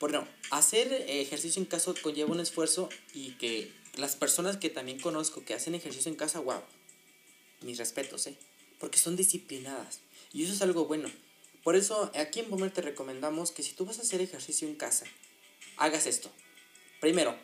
No, 0.00 0.26
hacer 0.50 0.90
ejercicio 1.06 1.60
en 1.60 1.66
casa 1.66 1.92
conlleva 2.00 2.32
un 2.32 2.40
esfuerzo 2.40 2.88
y 3.12 3.32
que 3.32 3.70
las 3.98 4.16
personas 4.16 4.56
que 4.56 4.70
también 4.70 4.98
conozco 4.98 5.44
que 5.44 5.52
hacen 5.52 5.74
ejercicio 5.74 6.10
en 6.10 6.16
casa, 6.16 6.40
wow, 6.40 6.62
mis 7.60 7.76
respetos, 7.76 8.26
¿eh? 8.26 8.38
Porque 8.80 8.98
son 8.98 9.16
disciplinadas. 9.16 10.00
Y 10.32 10.44
eso 10.44 10.54
es 10.54 10.62
algo 10.62 10.86
bueno. 10.86 11.10
Por 11.62 11.76
eso 11.76 12.10
aquí 12.14 12.40
en 12.40 12.50
Boomer 12.50 12.72
te 12.72 12.82
recomendamos 12.82 13.52
que 13.52 13.62
si 13.62 13.72
tú 13.72 13.84
vas 13.84 13.98
a 13.98 14.02
hacer 14.02 14.20
ejercicio 14.20 14.66
en 14.66 14.74
casa, 14.74 15.06
hagas 15.76 16.06
esto. 16.06 16.30
Primero, 17.00 17.36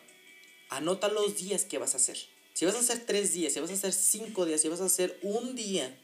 anota 0.69 1.07
los 1.07 1.37
días 1.37 1.65
que 1.65 1.77
vas 1.77 1.93
a 1.93 1.97
hacer. 1.97 2.17
Si 2.53 2.65
vas 2.65 2.75
a 2.75 2.79
hacer 2.79 3.05
tres 3.05 3.33
días, 3.33 3.53
si 3.53 3.59
vas 3.59 3.69
a 3.69 3.73
hacer 3.73 3.93
cinco 3.93 4.45
días, 4.45 4.61
si 4.61 4.67
vas 4.67 4.81
a 4.81 4.85
hacer 4.85 5.17
un 5.21 5.55
día 5.55 5.97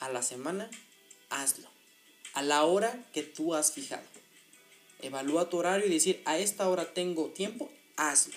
a 0.00 0.08
la 0.08 0.22
semana, 0.22 0.68
hazlo. 1.30 1.68
A 2.34 2.42
la 2.42 2.64
hora 2.64 3.06
que 3.12 3.22
tú 3.22 3.54
has 3.54 3.72
fijado. 3.72 4.02
Evalúa 5.00 5.48
tu 5.50 5.58
horario 5.58 5.86
y 5.86 5.90
decir, 5.90 6.20
a 6.24 6.38
esta 6.38 6.68
hora 6.68 6.92
tengo 6.94 7.30
tiempo, 7.30 7.70
hazlo. 7.96 8.34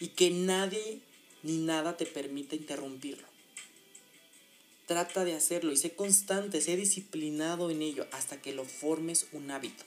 Y 0.00 0.08
que 0.08 0.30
nadie 0.30 1.00
ni 1.42 1.58
nada 1.58 1.96
te 1.96 2.06
permita 2.06 2.56
interrumpirlo. 2.56 3.31
Trata 4.86 5.24
de 5.24 5.34
hacerlo 5.34 5.72
y 5.72 5.76
sé 5.76 5.94
constante, 5.94 6.60
sé 6.60 6.76
disciplinado 6.76 7.70
en 7.70 7.82
ello 7.82 8.06
hasta 8.12 8.40
que 8.40 8.52
lo 8.52 8.64
formes 8.64 9.26
un 9.32 9.50
hábito. 9.50 9.84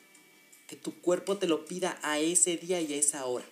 Que 0.67 0.75
tu 0.75 0.99
cuerpo 1.01 1.37
te 1.37 1.47
lo 1.47 1.65
pida 1.65 1.99
a 2.01 2.19
ese 2.19 2.57
día 2.57 2.81
y 2.81 2.93
a 2.93 2.97
esa 2.97 3.25
hora. 3.25 3.45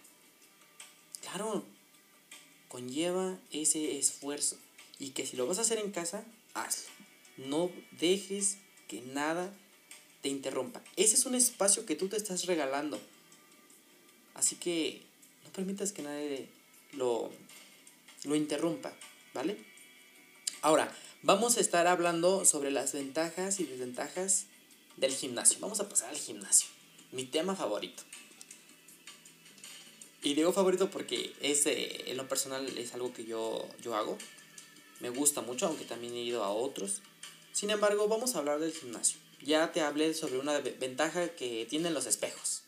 Claro, 1.21 1.63
conlleva 2.69 3.37
ese 3.51 3.97
esfuerzo. 3.97 4.57
Y 4.99 5.09
que 5.09 5.25
si 5.25 5.35
lo 5.35 5.45
vas 5.45 5.59
a 5.59 5.61
hacer 5.61 5.79
en 5.79 5.91
casa, 5.91 6.23
hazlo. 6.53 6.89
No 7.37 7.71
dejes 7.99 8.57
que 8.87 9.01
nada 9.01 9.53
te 10.21 10.29
interrumpa. 10.29 10.81
Ese 10.95 11.15
es 11.15 11.25
un 11.25 11.35
espacio 11.35 11.85
que 11.85 11.95
tú 11.95 12.07
te 12.07 12.17
estás 12.17 12.45
regalando. 12.45 12.99
Así 14.33 14.55
que 14.55 15.01
no 15.43 15.51
permitas 15.51 15.91
que 15.91 16.01
nadie 16.01 16.47
lo, 16.93 17.31
lo 18.23 18.35
interrumpa, 18.35 18.93
¿vale? 19.33 19.57
Ahora, 20.61 20.91
vamos 21.23 21.57
a 21.57 21.61
estar 21.61 21.87
hablando 21.87 22.45
sobre 22.45 22.69
las 22.69 22.93
ventajas 22.93 23.59
y 23.59 23.63
desventajas 23.63 24.45
del 24.97 25.13
gimnasio. 25.13 25.57
Vamos 25.61 25.79
a 25.79 25.89
pasar 25.89 26.09
al 26.09 26.17
gimnasio. 26.17 26.67
Mi 27.11 27.25
tema 27.25 27.55
favorito. 27.55 28.03
Y 30.21 30.35
digo 30.35 30.53
favorito 30.53 30.89
porque 30.89 31.33
es, 31.41 31.65
en 31.65 32.15
lo 32.15 32.27
personal 32.27 32.77
es 32.77 32.93
algo 32.93 33.13
que 33.13 33.25
yo, 33.25 33.67
yo 33.81 33.95
hago. 33.95 34.17
Me 34.99 35.09
gusta 35.09 35.41
mucho, 35.41 35.67
aunque 35.67 35.85
también 35.85 36.13
he 36.13 36.21
ido 36.21 36.43
a 36.43 36.49
otros. 36.49 37.01
Sin 37.51 37.69
embargo, 37.69 38.07
vamos 38.07 38.35
a 38.35 38.39
hablar 38.39 38.59
del 38.59 38.73
gimnasio. 38.73 39.17
Ya 39.41 39.71
te 39.71 39.81
hablé 39.81 40.13
sobre 40.13 40.39
una 40.39 40.59
ventaja 40.59 41.29
que 41.29 41.65
tienen 41.69 41.93
los 41.93 42.05
espejos. 42.05 42.63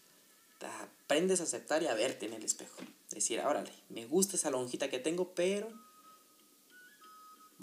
Te 0.59 0.65
aprendes 0.65 1.39
a 1.39 1.43
aceptar 1.43 1.83
y 1.83 1.87
a 1.87 1.93
verte 1.93 2.25
en 2.25 2.33
el 2.33 2.43
espejo. 2.43 2.81
Decir, 3.09 3.39
órale, 3.39 3.71
me 3.89 4.05
gusta 4.05 4.35
esa 4.35 4.49
lonjita 4.49 4.89
que 4.89 4.99
tengo, 4.99 5.33
pero 5.33 5.71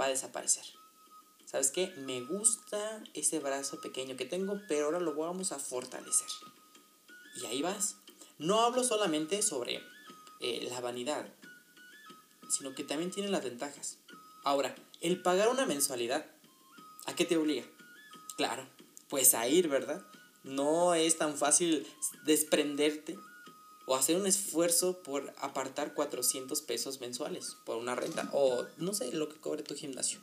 va 0.01 0.07
a 0.07 0.09
desaparecer. 0.09 0.65
¿Sabes 1.53 1.71
qué? 1.71 1.95
Me 1.99 2.23
gusta 2.23 3.05
ese 3.15 3.39
brazo 3.39 3.81
pequeño 3.81 4.17
que 4.17 4.25
tengo, 4.25 4.61
pero 4.67 4.87
ahora 4.87 4.99
lo 4.99 5.15
vamos 5.15 5.53
a 5.53 5.61
fortalecer. 5.61 6.29
Y 7.37 7.47
ahí 7.47 7.63
vas. 7.63 7.97
No 8.39 8.63
hablo 8.63 8.83
solamente 8.83 9.43
sobre 9.43 9.81
eh, 10.41 10.67
la 10.69 10.81
vanidad, 10.81 11.29
sino 12.49 12.75
que 12.75 12.83
también 12.83 13.13
tiene 13.13 13.29
las 13.29 13.45
ventajas. 13.45 13.99
Ahora, 14.43 14.75
el 15.01 15.23
pagar 15.23 15.49
una 15.49 15.67
mensualidad 15.67 16.27
¿A 17.07 17.15
qué 17.17 17.25
te 17.25 17.37
obliga? 17.37 17.65
Claro, 18.37 18.65
pues 19.09 19.35
a 19.35 19.49
ir, 19.49 19.69
¿verdad? 19.69 20.03
No 20.45 20.95
es 20.95 21.19
tan 21.19 21.37
fácil 21.37 21.87
desprenderte 22.25 23.19
o 23.87 23.97
hacer 23.97 24.17
un 24.17 24.27
esfuerzo 24.27 25.03
por 25.03 25.35
apartar 25.39 25.95
400 25.95 26.63
pesos 26.63 27.01
mensuales 27.01 27.57
por 27.67 27.77
una 27.77 27.97
renta 27.97 28.31
o 28.33 28.65
no 28.77 28.95
sé 28.95 29.13
lo 29.13 29.29
que 29.29 29.41
cobre 29.41 29.65
tu 29.65 29.75
gimnasio. 29.75 30.21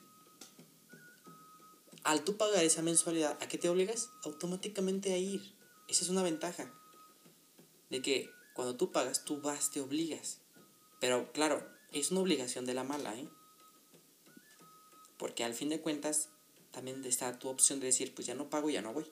Al 2.04 2.24
tú 2.24 2.38
pagar 2.38 2.64
esa 2.64 2.82
mensualidad, 2.82 3.38
¿a 3.42 3.48
qué 3.48 3.58
te 3.58 3.70
obligas? 3.70 4.10
Automáticamente 4.24 5.14
a 5.14 5.18
ir. 5.18 5.54
Esa 5.88 6.04
es 6.04 6.10
una 6.10 6.24
ventaja. 6.24 6.74
De 7.90 8.02
que 8.02 8.30
cuando 8.54 8.76
tú 8.76 8.92
pagas, 8.92 9.26
tú 9.26 9.42
vas, 9.42 9.72
te 9.72 9.82
obligas. 9.82 10.40
Pero 11.00 11.32
claro, 11.32 11.68
es 11.92 12.12
una 12.12 12.22
obligación 12.22 12.66
de 12.66 12.74
la 12.74 12.84
mala, 12.84 13.18
¿eh? 13.18 13.28
Porque 15.18 15.44
al 15.44 15.54
fin 15.54 15.70
de 15.70 15.82
cuentas, 15.82 16.30
también 16.72 17.04
está 17.04 17.38
tu 17.40 17.50
opción 17.50 17.80
de 17.80 17.88
decir, 17.88 18.14
pues 18.14 18.28
ya 18.28 18.36
no 18.36 18.50
pago, 18.50 18.70
ya 18.70 18.82
no 18.82 18.94
voy. 18.94 19.06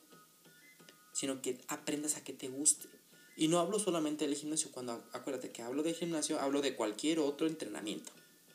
Sino 1.11 1.41
que 1.41 1.59
aprendas 1.67 2.15
a 2.15 2.23
que 2.23 2.33
te 2.33 2.47
guste. 2.47 2.87
Y 3.35 3.49
no 3.49 3.59
hablo 3.59 3.77
solamente 3.79 4.25
del 4.25 4.35
gimnasio, 4.35 4.71
cuando 4.71 5.03
acuérdate 5.13 5.51
que 5.51 5.61
hablo 5.61 5.83
de 5.83 5.93
gimnasio, 5.93 6.39
hablo 6.39 6.61
de 6.61 6.75
cualquier 6.75 7.19
otro 7.19 7.45
entrenamiento. 7.45 8.11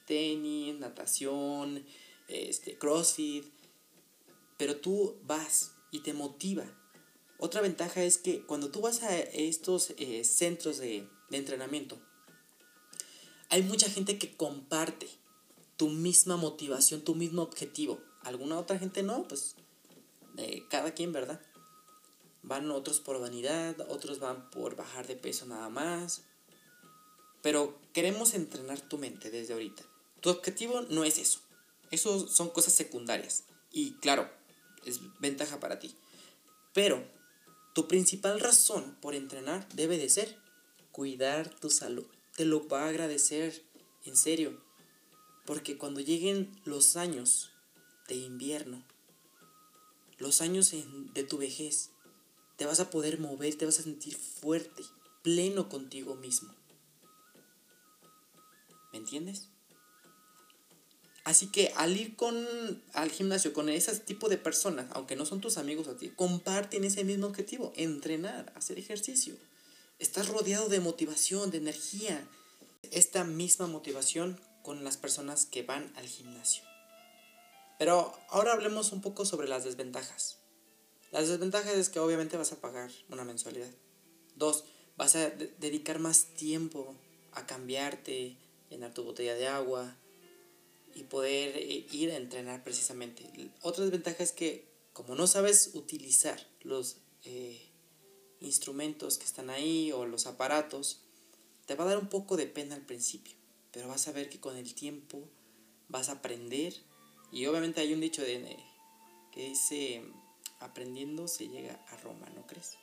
Tenis, 0.06 0.74
natación, 0.76 1.84
este, 2.28 2.76
crossfit. 2.76 3.44
Pero 4.56 4.76
tú 4.76 5.18
vas 5.24 5.72
y 5.90 6.00
te 6.00 6.12
motiva. 6.12 6.64
Otra 7.38 7.60
ventaja 7.60 8.02
es 8.02 8.18
que 8.18 8.42
cuando 8.46 8.70
tú 8.70 8.80
vas 8.80 9.02
a 9.02 9.18
estos 9.18 9.94
eh, 9.98 10.24
centros 10.24 10.78
de, 10.78 11.08
entrenamiento, 11.30 11.98
hay 13.48 13.62
mucha 13.62 13.88
gente 13.88 14.18
que 14.18 14.36
comparte 14.36 15.08
tu 15.76 15.88
misma 15.88 16.36
motivación, 16.36 17.02
tu 17.02 17.14
mismo 17.14 17.42
objetivo 17.42 18.00
alguna 18.24 18.58
otra 18.58 18.78
gente 18.78 19.02
no, 19.02 19.26
pues 19.26 19.56
cada 20.68 20.92
quien, 20.92 21.12
¿verdad? 21.12 21.40
Van 22.42 22.70
otros 22.70 23.00
por 23.00 23.20
vanidad, 23.20 23.78
otros 23.88 24.18
van 24.18 24.50
por 24.50 24.76
bajar 24.76 25.06
de 25.06 25.16
peso 25.16 25.46
nada 25.46 25.68
más. 25.68 26.22
Pero 27.42 27.78
queremos 27.92 28.34
entrenar 28.34 28.80
tu 28.80 28.98
mente 28.98 29.30
desde 29.30 29.52
ahorita. 29.52 29.82
Tu 30.20 30.30
objetivo 30.30 30.82
no 30.82 31.04
es 31.04 31.18
eso. 31.18 31.40
Eso 31.90 32.26
son 32.28 32.50
cosas 32.50 32.72
secundarias. 32.72 33.44
Y 33.70 33.94
claro, 33.94 34.30
es 34.84 35.00
ventaja 35.20 35.60
para 35.60 35.78
ti. 35.78 35.94
Pero 36.72 37.04
tu 37.74 37.88
principal 37.88 38.40
razón 38.40 38.96
por 39.00 39.14
entrenar 39.14 39.68
debe 39.74 39.98
de 39.98 40.10
ser 40.10 40.36
cuidar 40.90 41.48
tu 41.48 41.70
salud. 41.70 42.06
Te 42.36 42.44
lo 42.44 42.66
va 42.68 42.84
a 42.84 42.88
agradecer, 42.88 43.62
en 44.04 44.16
serio. 44.16 44.60
Porque 45.46 45.78
cuando 45.78 46.00
lleguen 46.00 46.50
los 46.64 46.96
años 46.96 47.50
de 48.08 48.14
invierno, 48.14 48.84
los 50.18 50.40
años 50.40 50.70
de 50.70 51.24
tu 51.24 51.38
vejez, 51.38 51.90
te 52.56 52.66
vas 52.66 52.80
a 52.80 52.90
poder 52.90 53.18
mover, 53.18 53.54
te 53.56 53.64
vas 53.64 53.80
a 53.80 53.82
sentir 53.82 54.14
fuerte, 54.16 54.84
pleno 55.22 55.68
contigo 55.68 56.14
mismo. 56.14 56.54
¿Me 58.92 58.98
entiendes? 58.98 59.48
Así 61.24 61.46
que 61.52 61.72
al 61.76 61.96
ir 61.96 62.16
con 62.16 62.34
al 62.94 63.10
gimnasio 63.10 63.52
con 63.52 63.68
ese 63.68 63.96
tipo 64.00 64.28
de 64.28 64.38
personas, 64.38 64.86
aunque 64.90 65.14
no 65.14 65.24
son 65.24 65.40
tus 65.40 65.56
amigos 65.56 65.86
a 65.86 65.96
ti, 65.96 66.10
comparten 66.10 66.84
ese 66.84 67.04
mismo 67.04 67.28
objetivo, 67.28 67.72
entrenar, 67.76 68.52
hacer 68.56 68.78
ejercicio. 68.78 69.36
Estás 70.00 70.28
rodeado 70.28 70.68
de 70.68 70.80
motivación, 70.80 71.50
de 71.50 71.58
energía. 71.58 72.26
Esta 72.90 73.22
misma 73.22 73.68
motivación 73.68 74.40
con 74.62 74.82
las 74.82 74.96
personas 74.96 75.46
que 75.46 75.62
van 75.62 75.92
al 75.96 76.06
gimnasio. 76.06 76.64
Pero 77.78 78.12
ahora 78.28 78.52
hablemos 78.52 78.90
un 78.90 79.00
poco 79.00 79.24
sobre 79.24 79.48
las 79.48 79.64
desventajas. 79.64 80.38
Las 81.12 81.28
desventajas 81.28 81.74
es 81.74 81.88
que 81.88 82.00
obviamente 82.00 82.36
vas 82.36 82.52
a 82.52 82.60
pagar 82.60 82.90
una 83.10 83.24
mensualidad. 83.24 83.70
Dos, 84.34 84.64
vas 84.96 85.14
a 85.14 85.30
dedicar 85.30 86.00
más 86.00 86.34
tiempo 86.34 86.96
a 87.32 87.46
cambiarte, 87.46 88.36
llenar 88.70 88.92
tu 88.92 89.04
botella 89.04 89.34
de 89.34 89.46
agua 89.46 89.96
y 90.94 91.04
poder 91.04 91.56
eh, 91.56 91.86
ir 91.92 92.10
a 92.10 92.16
entrenar 92.16 92.62
precisamente. 92.64 93.24
Otra 93.62 93.84
desventaja 93.84 94.22
es 94.22 94.32
que 94.32 94.72
como 94.92 95.14
no 95.14 95.26
sabes 95.26 95.70
utilizar 95.74 96.46
los 96.62 96.98
eh, 97.24 97.60
instrumentos 98.40 99.18
que 99.18 99.24
están 99.24 99.50
ahí 99.50 99.90
o 99.92 100.04
los 100.06 100.26
aparatos, 100.26 101.00
te 101.66 101.74
va 101.74 101.84
a 101.84 101.88
dar 101.88 101.98
un 101.98 102.08
poco 102.08 102.36
de 102.36 102.46
pena 102.46 102.74
al 102.74 102.84
principio, 102.84 103.34
pero 103.70 103.88
vas 103.88 104.08
a 104.08 104.12
ver 104.12 104.28
que 104.28 104.40
con 104.40 104.56
el 104.56 104.74
tiempo 104.74 105.22
vas 105.88 106.08
a 106.08 106.12
aprender 106.12 106.74
y 107.30 107.46
obviamente 107.46 107.80
hay 107.80 107.94
un 107.94 108.00
dicho 108.00 108.22
de, 108.22 108.58
que 109.32 109.48
dice, 109.48 110.02
aprendiendo 110.60 111.28
se 111.28 111.48
llega 111.48 111.82
a 111.88 111.96
Roma, 111.98 112.28
¿no 112.34 112.46
crees? 112.46 112.76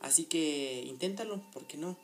Así 0.00 0.26
que 0.26 0.84
inténtalo, 0.86 1.50
¿por 1.50 1.66
qué 1.66 1.76
no? 1.76 1.98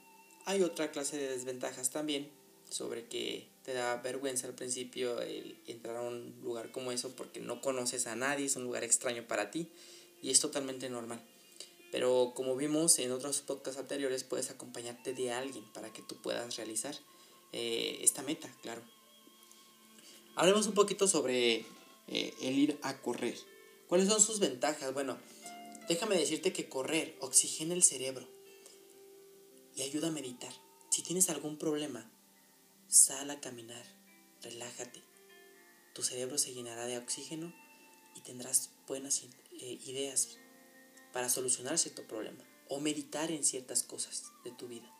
Hay 0.46 0.62
otra 0.62 0.90
clase 0.90 1.18
de 1.18 1.28
desventajas 1.28 1.90
también 1.90 2.30
sobre 2.70 3.06
que 3.06 3.48
te 3.70 3.74
da 3.76 3.96
vergüenza 3.98 4.48
al 4.48 4.54
principio 4.54 5.20
el 5.20 5.56
entrar 5.68 5.98
a 5.98 6.02
un 6.02 6.34
lugar 6.42 6.72
como 6.72 6.90
eso 6.90 7.14
porque 7.14 7.38
no 7.38 7.60
conoces 7.60 8.08
a 8.08 8.16
nadie, 8.16 8.46
es 8.46 8.56
un 8.56 8.64
lugar 8.64 8.82
extraño 8.82 9.28
para 9.28 9.52
ti 9.52 9.68
y 10.20 10.30
es 10.30 10.40
totalmente 10.40 10.90
normal. 10.90 11.22
Pero 11.92 12.32
como 12.34 12.56
vimos 12.56 12.98
en 12.98 13.12
otros 13.12 13.42
podcasts 13.42 13.78
anteriores, 13.78 14.24
puedes 14.24 14.50
acompañarte 14.50 15.14
de 15.14 15.30
alguien 15.30 15.64
para 15.72 15.92
que 15.92 16.02
tú 16.02 16.16
puedas 16.16 16.56
realizar 16.56 16.96
eh, 17.52 18.00
esta 18.02 18.22
meta, 18.22 18.52
claro. 18.60 18.82
Hablemos 20.34 20.66
un 20.66 20.74
poquito 20.74 21.06
sobre 21.06 21.64
eh, 22.08 22.34
el 22.42 22.58
ir 22.58 22.78
a 22.82 23.00
correr. 23.00 23.38
¿Cuáles 23.86 24.08
son 24.08 24.20
sus 24.20 24.40
ventajas? 24.40 24.92
Bueno, 24.92 25.16
déjame 25.88 26.16
decirte 26.16 26.52
que 26.52 26.68
correr 26.68 27.16
oxigena 27.20 27.74
el 27.74 27.84
cerebro 27.84 28.26
y 29.76 29.82
ayuda 29.82 30.08
a 30.08 30.12
meditar. 30.12 30.52
Si 30.90 31.02
tienes 31.02 31.30
algún 31.30 31.56
problema, 31.56 32.10
Sal 32.90 33.30
a 33.30 33.38
caminar, 33.40 33.84
relájate. 34.42 35.00
Tu 35.94 36.02
cerebro 36.02 36.38
se 36.38 36.52
llenará 36.52 36.86
de 36.86 36.98
oxígeno 36.98 37.54
y 38.16 38.20
tendrás 38.22 38.70
buenas 38.88 39.22
eh, 39.22 39.78
ideas 39.86 40.38
para 41.12 41.28
solucionar 41.28 41.78
cierto 41.78 42.02
problema 42.08 42.42
o 42.68 42.80
meditar 42.80 43.30
en 43.30 43.44
ciertas 43.44 43.84
cosas 43.84 44.32
de 44.42 44.50
tu 44.50 44.66
vida. 44.66 44.92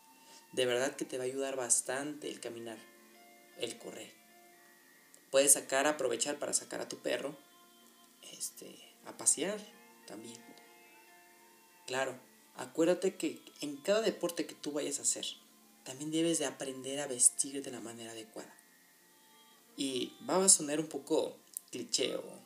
De 0.53 0.67
verdad 0.67 0.95
que 0.95 1.05
te 1.05 1.19
va 1.19 1.25
a 1.25 1.27
ayudar 1.27 1.57
bastante 1.57 2.31
el 2.31 2.39
caminar, 2.39 2.79
el 3.59 3.77
correr. 3.77 4.13
Puedes 5.33 5.55
sacar, 5.55 5.89
aprovechar 5.89 6.39
para 6.39 6.53
sacar 6.53 6.81
a 6.81 6.89
tu 6.89 6.99
perro 6.99 7.37
este, 8.31 8.73
a 9.05 9.17
pasear 9.17 9.59
también. 10.07 10.41
Claro, 11.89 12.17
acuérdate 12.55 13.17
que 13.17 13.43
en 13.61 13.79
cada 13.79 14.01
deporte 14.01 14.47
que 14.47 14.55
tú 14.55 14.71
vayas 14.71 15.01
a 15.01 15.03
hacer, 15.03 15.27
también 15.85 16.11
debes 16.11 16.39
de 16.39 16.47
aprender 16.47 17.01
a 17.01 17.07
vestir 17.07 17.63
de 17.63 17.71
la 17.71 17.81
manera 17.81 18.13
adecuada. 18.13 18.55
Y 19.77 20.17
va 20.29 20.45
a 20.45 20.49
sonar 20.49 20.81
un 20.81 20.89
poco 20.89 21.39
cliché 21.71 22.17
o, 22.17 22.41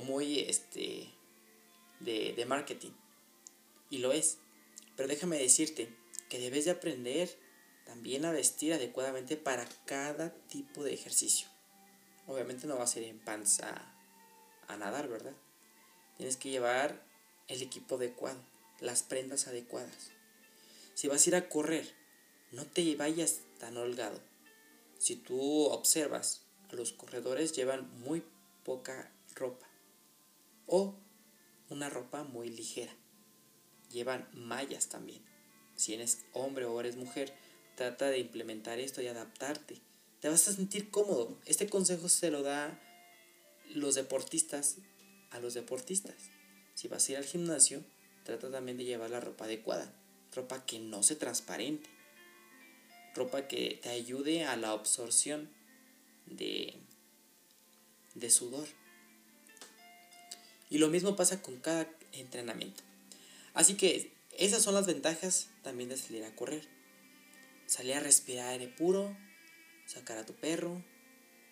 muy 0.00 0.40
este, 0.40 1.12
de, 2.00 2.32
de 2.32 2.46
marketing. 2.46 2.92
Y 3.90 3.98
lo 3.98 4.12
es. 4.12 4.38
Pero 4.96 5.08
déjame 5.08 5.38
decirte 5.38 5.94
que 6.28 6.38
debes 6.38 6.64
de 6.64 6.70
aprender 6.70 7.36
también 7.84 8.24
a 8.24 8.30
vestir 8.30 8.72
adecuadamente 8.72 9.36
para 9.36 9.68
cada 9.84 10.32
tipo 10.46 10.84
de 10.84 10.94
ejercicio. 10.94 11.48
Obviamente 12.26 12.66
no 12.66 12.76
va 12.76 12.84
a 12.84 12.86
ser 12.86 13.02
en 13.02 13.18
panza 13.18 13.94
a 14.68 14.76
nadar, 14.76 15.08
¿verdad? 15.08 15.34
Tienes 16.16 16.36
que 16.36 16.50
llevar 16.50 17.04
el 17.48 17.62
equipo 17.62 17.96
adecuado, 17.96 18.40
las 18.78 19.02
prendas 19.02 19.48
adecuadas. 19.48 20.12
Si 21.00 21.08
vas 21.08 21.24
a 21.24 21.30
ir 21.30 21.34
a 21.34 21.48
correr, 21.48 21.90
no 22.52 22.66
te 22.66 22.94
vayas 22.94 23.40
tan 23.58 23.78
holgado. 23.78 24.20
Si 24.98 25.16
tú 25.16 25.64
observas, 25.68 26.42
los 26.72 26.92
corredores 26.92 27.52
llevan 27.52 27.88
muy 28.00 28.22
poca 28.66 29.10
ropa 29.34 29.66
o 30.66 30.94
una 31.70 31.88
ropa 31.88 32.22
muy 32.24 32.50
ligera. 32.50 32.92
Llevan 33.90 34.28
mallas 34.34 34.90
también. 34.90 35.22
Si 35.74 35.94
eres 35.94 36.18
hombre 36.34 36.66
o 36.66 36.78
eres 36.78 36.96
mujer, 36.96 37.32
trata 37.76 38.10
de 38.10 38.18
implementar 38.18 38.78
esto 38.78 39.00
y 39.00 39.06
adaptarte. 39.06 39.80
Te 40.20 40.28
vas 40.28 40.48
a 40.48 40.52
sentir 40.52 40.90
cómodo. 40.90 41.38
Este 41.46 41.66
consejo 41.66 42.10
se 42.10 42.30
lo 42.30 42.42
da 42.42 42.78
los 43.74 43.94
deportistas 43.94 44.76
a 45.30 45.40
los 45.40 45.54
deportistas. 45.54 46.16
Si 46.74 46.88
vas 46.88 47.08
a 47.08 47.12
ir 47.12 47.16
al 47.16 47.24
gimnasio, 47.24 47.82
trata 48.22 48.50
también 48.50 48.76
de 48.76 48.84
llevar 48.84 49.08
la 49.08 49.20
ropa 49.20 49.46
adecuada, 49.46 49.90
ropa 50.34 50.64
que 50.64 50.78
no 50.78 51.02
se 51.02 51.16
transparente, 51.16 51.88
ropa 53.14 53.48
que 53.48 53.78
te 53.82 53.88
ayude 53.90 54.44
a 54.44 54.56
la 54.56 54.70
absorción 54.70 55.50
de, 56.26 56.78
de 58.14 58.30
sudor. 58.30 58.68
Y 60.68 60.78
lo 60.78 60.88
mismo 60.88 61.16
pasa 61.16 61.42
con 61.42 61.58
cada 61.58 61.88
entrenamiento. 62.12 62.82
Así 63.54 63.74
que 63.74 64.12
esas 64.38 64.62
son 64.62 64.74
las 64.74 64.86
ventajas 64.86 65.48
también 65.62 65.88
de 65.88 65.96
salir 65.96 66.24
a 66.24 66.34
correr. 66.36 66.66
Salir 67.66 67.94
a 67.94 68.00
respirar 68.00 68.48
aire 68.50 68.68
puro, 68.68 69.16
sacar 69.86 70.18
a 70.18 70.26
tu 70.26 70.34
perro, 70.34 70.82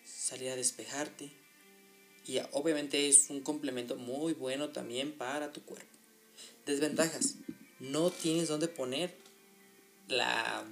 salir 0.05 0.49
a 0.49 0.55
despejarte, 0.55 1.31
y 2.29 2.39
obviamente 2.51 3.09
es 3.09 3.31
un 3.31 3.41
complemento 3.41 3.95
muy 3.95 4.33
bueno 4.33 4.69
también 4.69 5.13
para 5.13 5.51
tu 5.51 5.63
cuerpo. 5.63 5.89
Desventajas. 6.65 7.35
No 7.79 8.11
tienes 8.11 8.47
dónde 8.47 8.67
poner 8.67 9.15
la, 10.07 10.65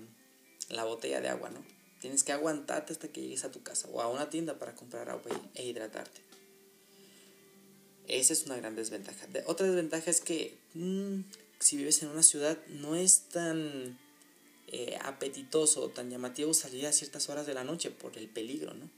la 0.70 0.84
botella 0.84 1.22
de 1.22 1.30
agua, 1.30 1.50
¿no? 1.50 1.64
Tienes 2.00 2.24
que 2.24 2.32
aguantarte 2.32 2.94
hasta 2.94 3.08
que 3.08 3.22
llegues 3.22 3.44
a 3.44 3.52
tu 3.52 3.64
casa 3.64 3.88
o 3.92 4.02
a 4.02 4.08
una 4.08 4.30
tienda 4.30 4.60
para 4.60 4.76
comprar 4.76 5.10
agua 5.10 5.32
e 5.56 5.66
hidratarte. 5.66 6.22
Esa 8.08 8.34
es 8.34 8.46
una 8.46 8.56
gran 8.58 8.76
desventaja. 8.76 9.28
otra 9.48 9.68
desventaja 9.68 10.10
es 10.10 10.22
que 10.22 10.58
mm, 10.74 11.22
si 11.60 11.78
vives 11.78 12.02
en 12.04 12.10
una 12.10 12.24
ciudad 12.24 12.58
no 12.68 12.96
es 12.96 13.22
tan 13.30 13.98
eh, 14.68 14.98
apetitoso 15.04 15.82
o 15.82 15.90
tan 15.90 16.10
llamativo 16.10 16.54
salir 16.54 16.86
a 16.86 16.94
ciertas 16.94 17.30
horas 17.30 17.48
de 17.48 17.54
la 17.54 17.64
noche 17.64 17.90
por 17.90 18.18
el 18.18 18.30
peligro, 18.30 18.74
¿no? 18.74 18.90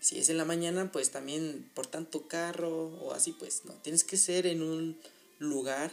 Si 0.00 0.18
es 0.18 0.28
en 0.30 0.36
la 0.36 0.44
mañana, 0.44 0.90
pues 0.90 1.10
también 1.10 1.70
por 1.74 1.86
tanto 1.86 2.26
carro 2.26 2.86
o 2.86 3.12
así, 3.12 3.32
pues 3.32 3.64
no. 3.64 3.72
Tienes 3.74 4.02
que 4.02 4.16
ser 4.16 4.46
en 4.46 4.62
un 4.62 4.98
lugar 5.38 5.92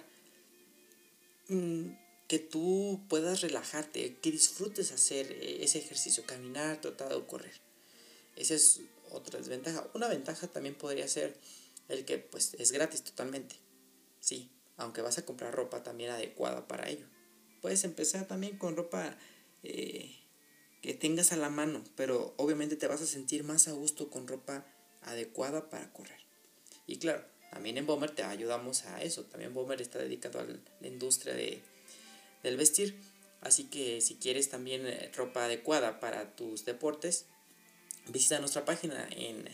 que 2.28 2.40
tú 2.40 3.06
puedas 3.10 3.42
relajarte, 3.42 4.18
que 4.22 4.32
disfrutes 4.32 4.92
hacer 4.92 5.32
eh, 5.32 5.64
ese 5.64 5.80
ejercicio, 5.80 6.24
caminar, 6.26 6.80
trotar 6.80 7.14
o 7.14 7.28
correr. 7.28 7.60
Esa 8.36 8.54
es 8.54 8.82
otra 9.12 9.40
desventaja. 9.40 9.90
Una 9.94 10.08
ventaja 10.08 10.48
también 10.48 10.76
podría 10.76 11.08
ser 11.08 11.36
el 11.88 12.06
que 12.06 12.20
pues 12.20 12.54
es 12.54 12.72
gratis 12.72 13.04
totalmente. 13.04 13.56
Sí, 14.20 14.52
aunque 14.78 15.02
vas 15.02 15.18
a 15.18 15.26
comprar 15.26 15.54
ropa 15.54 15.84
también 15.84 16.12
adecuada 16.12 16.68
para 16.68 16.88
ello. 16.90 17.08
Puedes 17.62 17.84
empezar 17.84 18.28
también 18.28 18.58
con 18.58 18.76
ropa 18.76 19.18
eh, 19.64 20.16
que 20.82 20.94
tengas 20.94 21.32
a 21.32 21.38
la 21.38 21.50
mano, 21.50 21.84
pero 21.96 22.34
obviamente 22.38 22.76
te 22.76 22.88
vas 22.88 23.02
a 23.02 23.08
sentir 23.08 23.44
más 23.44 23.68
a 23.68 23.74
gusto 23.74 24.10
con 24.10 24.28
ropa 24.28 24.66
adecuada 25.02 25.70
para 25.70 25.92
correr. 25.92 26.20
Y 26.86 27.00
claro, 27.00 27.26
también 27.52 27.78
en 27.78 27.86
Bomber 27.86 28.12
te 28.12 28.24
ayudamos 28.24 28.86
a 28.86 29.02
eso. 29.02 29.26
También 29.26 29.54
Bomber 29.54 29.82
está 29.82 30.00
dedicado 30.00 30.40
a 30.40 30.46
la 30.46 30.88
industria 30.88 31.34
de, 31.34 31.62
del 32.44 32.58
vestir. 32.58 32.96
Así 33.42 33.66
que 33.66 34.02
si 34.02 34.16
quieres 34.16 34.50
también 34.50 34.86
eh, 34.86 35.12
ropa 35.16 35.46
adecuada 35.46 36.00
para 36.00 36.36
tus 36.36 36.66
deportes, 36.66 37.26
visita 38.08 38.40
nuestra 38.40 38.66
página 38.66 39.08
en 39.12 39.48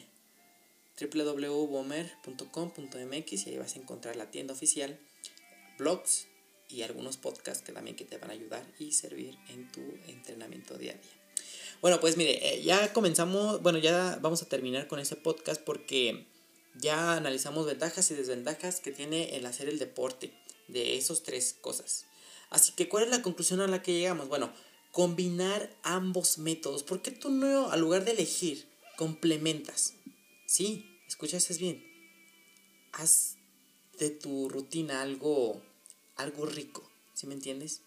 www.bomber.com.mx 0.99 3.47
y 3.47 3.49
ahí 3.49 3.57
vas 3.57 3.75
a 3.75 3.79
encontrar 3.79 4.15
la 4.15 4.31
tienda 4.31 4.53
oficial, 4.53 4.97
blogs 5.77 6.27
y 6.69 6.81
algunos 6.81 7.17
podcasts 7.17 7.63
que 7.63 7.73
también 7.73 7.95
que 7.95 8.05
te 8.05 8.17
van 8.17 8.31
a 8.31 8.33
ayudar 8.33 8.65
y 8.79 8.93
servir 8.93 9.37
en 9.49 9.71
tu 9.71 9.81
entrenamiento 10.07 10.77
día 10.77 10.93
a 10.93 10.95
día. 10.95 11.21
Bueno, 11.81 11.99
pues 11.99 12.17
mire, 12.17 12.55
eh, 12.55 12.63
ya 12.63 12.91
comenzamos, 12.93 13.61
bueno, 13.61 13.77
ya 13.77 14.17
vamos 14.21 14.41
a 14.41 14.47
terminar 14.47 14.87
con 14.87 14.99
ese 14.99 15.15
podcast 15.15 15.61
porque 15.61 16.25
ya 16.79 17.13
analizamos 17.13 17.65
ventajas 17.65 18.09
y 18.11 18.15
desventajas 18.15 18.79
que 18.79 18.91
tiene 18.91 19.35
el 19.35 19.45
hacer 19.45 19.69
el 19.69 19.79
deporte 19.79 20.33
de 20.67 20.97
esos 20.97 21.23
tres 21.23 21.55
cosas. 21.59 22.05
Así 22.49 22.73
que, 22.73 22.89
¿cuál 22.89 23.05
es 23.05 23.09
la 23.09 23.21
conclusión 23.21 23.61
a 23.61 23.67
la 23.67 23.81
que 23.81 23.93
llegamos? 23.93 24.27
Bueno, 24.27 24.51
combinar 24.91 25.75
ambos 25.83 26.37
métodos. 26.37 26.83
¿Por 26.83 27.01
qué 27.01 27.11
tú 27.11 27.29
no, 27.29 27.71
al 27.71 27.81
lugar 27.81 28.05
de 28.05 28.11
elegir, 28.11 28.67
complementas? 28.97 29.93
Sí, 30.45 30.99
escuchas 31.07 31.57
bien. 31.57 31.83
Haz 32.93 33.35
de 33.99 34.09
tu 34.09 34.49
rutina 34.49 35.01
algo 35.01 35.61
algo 36.15 36.45
rico, 36.45 36.89
¿sí 37.13 37.27
me 37.27 37.33
entiendes? 37.33 37.81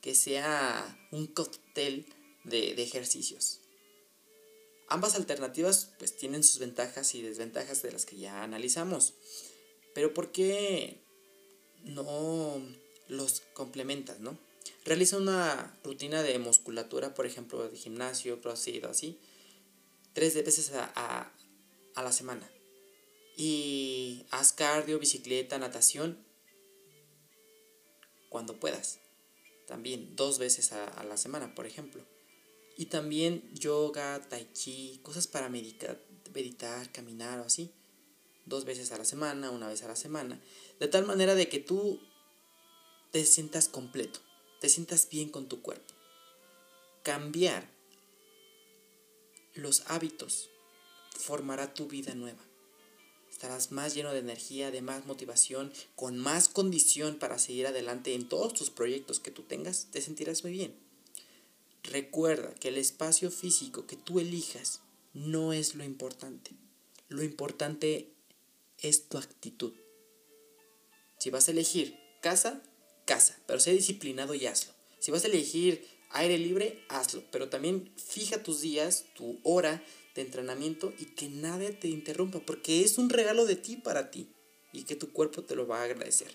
Que 0.00 0.14
sea 0.14 0.98
un 1.10 1.26
cóctel 1.26 2.06
de, 2.44 2.82
ejercicios. 2.82 3.60
Ambas 4.94 5.16
alternativas 5.16 5.90
pues 5.98 6.16
tienen 6.16 6.44
sus 6.44 6.60
ventajas 6.60 7.16
y 7.16 7.22
desventajas 7.22 7.82
de 7.82 7.90
las 7.90 8.06
que 8.06 8.16
ya 8.16 8.44
analizamos. 8.44 9.14
Pero 9.92 10.14
¿por 10.14 10.30
qué 10.30 11.00
no 11.82 12.62
los 13.08 13.40
complementas, 13.54 14.20
no? 14.20 14.38
Realiza 14.84 15.16
una 15.16 15.76
rutina 15.82 16.22
de 16.22 16.38
musculatura, 16.38 17.12
por 17.12 17.26
ejemplo, 17.26 17.68
de 17.68 17.76
gimnasio, 17.76 18.40
crossfit 18.40 18.84
así, 18.84 19.18
tres 20.12 20.36
veces 20.36 20.70
a, 20.70 21.32
a 21.96 22.02
la 22.04 22.12
semana. 22.12 22.48
Y 23.36 24.24
haz 24.30 24.52
cardio, 24.52 25.00
bicicleta, 25.00 25.58
natación 25.58 26.24
cuando 28.28 28.60
puedas. 28.60 29.00
También 29.66 30.14
dos 30.14 30.38
veces 30.38 30.70
a, 30.70 31.02
la 31.02 31.16
semana, 31.16 31.52
por 31.56 31.66
ejemplo. 31.66 32.06
Y 32.76 32.86
también 32.86 33.48
yoga, 33.54 34.20
tai 34.28 34.48
chi, 34.52 35.00
cosas 35.02 35.26
para 35.26 35.48
meditar, 35.48 36.00
meditar, 36.34 36.90
caminar 36.92 37.40
o 37.40 37.44
así. 37.44 37.70
Dos 38.46 38.64
veces 38.64 38.92
a 38.92 38.98
la 38.98 39.04
semana, 39.04 39.50
una 39.50 39.68
vez 39.68 39.82
a 39.82 39.88
la 39.88 39.96
semana. 39.96 40.40
De 40.80 40.88
tal 40.88 41.06
manera 41.06 41.34
de 41.34 41.48
que 41.48 41.60
tú 41.60 42.00
te 43.10 43.24
sientas 43.24 43.68
completo, 43.68 44.20
te 44.60 44.68
sientas 44.68 45.08
bien 45.08 45.30
con 45.30 45.48
tu 45.48 45.62
cuerpo. 45.62 45.94
Cambiar 47.02 47.70
los 49.54 49.84
hábitos 49.86 50.50
formará 51.16 51.74
tu 51.74 51.86
vida 51.86 52.14
nueva. 52.14 52.42
Estarás 53.30 53.72
más 53.72 53.94
lleno 53.94 54.12
de 54.12 54.20
energía, 54.20 54.70
de 54.70 54.82
más 54.82 55.06
motivación, 55.06 55.72
con 55.96 56.16
más 56.18 56.48
condición 56.48 57.18
para 57.18 57.38
seguir 57.38 57.66
adelante 57.66 58.14
en 58.14 58.28
todos 58.28 58.54
tus 58.54 58.70
proyectos 58.70 59.20
que 59.20 59.30
tú 59.30 59.42
tengas. 59.42 59.88
Te 59.90 60.00
sentirás 60.00 60.42
muy 60.44 60.52
bien. 60.52 60.83
Recuerda 61.84 62.54
que 62.54 62.68
el 62.68 62.78
espacio 62.78 63.30
físico 63.30 63.86
que 63.86 63.96
tú 63.96 64.18
elijas 64.18 64.80
no 65.12 65.52
es 65.52 65.74
lo 65.74 65.84
importante. 65.84 66.52
Lo 67.08 67.22
importante 67.22 68.10
es 68.78 69.08
tu 69.08 69.18
actitud. 69.18 69.72
Si 71.18 71.30
vas 71.30 71.46
a 71.46 71.52
elegir 71.52 71.98
casa, 72.20 72.62
casa, 73.04 73.38
pero 73.46 73.60
sé 73.60 73.72
disciplinado 73.72 74.34
y 74.34 74.46
hazlo. 74.46 74.72
Si 74.98 75.10
vas 75.10 75.24
a 75.24 75.28
elegir 75.28 75.86
aire 76.10 76.38
libre, 76.38 76.82
hazlo. 76.88 77.22
Pero 77.30 77.50
también 77.50 77.92
fija 77.96 78.42
tus 78.42 78.62
días, 78.62 79.04
tu 79.14 79.38
hora 79.42 79.84
de 80.14 80.22
entrenamiento 80.22 80.92
y 80.98 81.06
que 81.06 81.28
nadie 81.28 81.72
te 81.72 81.88
interrumpa, 81.88 82.40
porque 82.40 82.82
es 82.82 82.98
un 82.98 83.10
regalo 83.10 83.44
de 83.44 83.56
ti 83.56 83.76
para 83.76 84.10
ti 84.10 84.28
y 84.72 84.84
que 84.84 84.96
tu 84.96 85.12
cuerpo 85.12 85.42
te 85.42 85.54
lo 85.54 85.66
va 85.66 85.80
a 85.80 85.84
agradecer. 85.84 86.34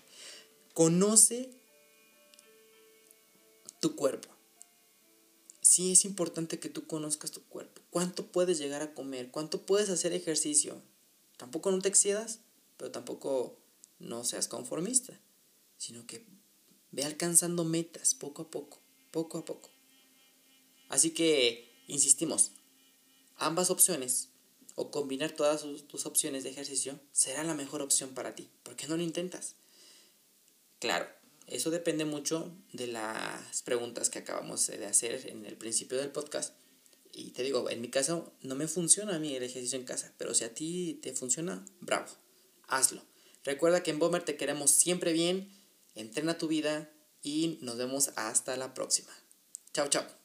Conoce 0.74 1.50
tu 3.80 3.96
cuerpo. 3.96 4.39
Sí 5.70 5.92
es 5.92 6.04
importante 6.04 6.58
que 6.58 6.68
tú 6.68 6.88
conozcas 6.88 7.30
tu 7.30 7.44
cuerpo. 7.44 7.80
¿Cuánto 7.90 8.32
puedes 8.32 8.58
llegar 8.58 8.82
a 8.82 8.92
comer? 8.92 9.30
¿Cuánto 9.30 9.66
puedes 9.66 9.88
hacer 9.88 10.12
ejercicio? 10.12 10.82
Tampoco 11.36 11.70
no 11.70 11.80
te 11.80 11.88
excedas, 11.88 12.40
pero 12.76 12.90
tampoco 12.90 13.56
no 14.00 14.24
seas 14.24 14.48
conformista, 14.48 15.20
sino 15.76 16.08
que 16.08 16.26
ve 16.90 17.04
alcanzando 17.04 17.62
metas 17.62 18.16
poco 18.16 18.42
a 18.42 18.50
poco, 18.50 18.80
poco 19.12 19.38
a 19.38 19.44
poco. 19.44 19.70
Así 20.88 21.12
que, 21.12 21.72
insistimos, 21.86 22.50
ambas 23.36 23.70
opciones 23.70 24.30
o 24.74 24.90
combinar 24.90 25.36
todas 25.36 25.64
tus 25.86 26.04
opciones 26.04 26.42
de 26.42 26.50
ejercicio 26.50 26.98
será 27.12 27.44
la 27.44 27.54
mejor 27.54 27.80
opción 27.80 28.10
para 28.10 28.34
ti. 28.34 28.50
¿Por 28.64 28.74
qué 28.74 28.88
no 28.88 28.96
lo 28.96 29.04
intentas? 29.04 29.54
Claro, 30.80 31.06
eso 31.50 31.70
depende 31.70 32.04
mucho 32.04 32.56
de 32.72 32.86
las 32.86 33.62
preguntas 33.62 34.10
que 34.10 34.20
acabamos 34.20 34.66
de 34.66 34.86
hacer 34.86 35.28
en 35.28 35.44
el 35.46 35.56
principio 35.56 35.98
del 35.98 36.10
podcast. 36.10 36.54
Y 37.12 37.30
te 37.32 37.42
digo, 37.42 37.68
en 37.68 37.80
mi 37.80 37.88
caso 37.88 38.32
no 38.42 38.54
me 38.54 38.68
funciona 38.68 39.16
a 39.16 39.18
mí 39.18 39.34
el 39.34 39.42
ejercicio 39.42 39.78
en 39.78 39.84
casa, 39.84 40.14
pero 40.16 40.32
si 40.32 40.44
a 40.44 40.54
ti 40.54 41.00
te 41.02 41.12
funciona, 41.12 41.64
bravo, 41.80 42.06
hazlo. 42.68 43.02
Recuerda 43.44 43.82
que 43.82 43.90
en 43.90 43.98
Bomber 43.98 44.24
te 44.24 44.36
queremos 44.36 44.70
siempre 44.70 45.12
bien, 45.12 45.50
entrena 45.94 46.38
tu 46.38 46.46
vida 46.46 46.90
y 47.22 47.58
nos 47.62 47.76
vemos 47.76 48.12
hasta 48.16 48.56
la 48.56 48.74
próxima. 48.74 49.12
Chao, 49.72 49.88
chao. 49.88 50.19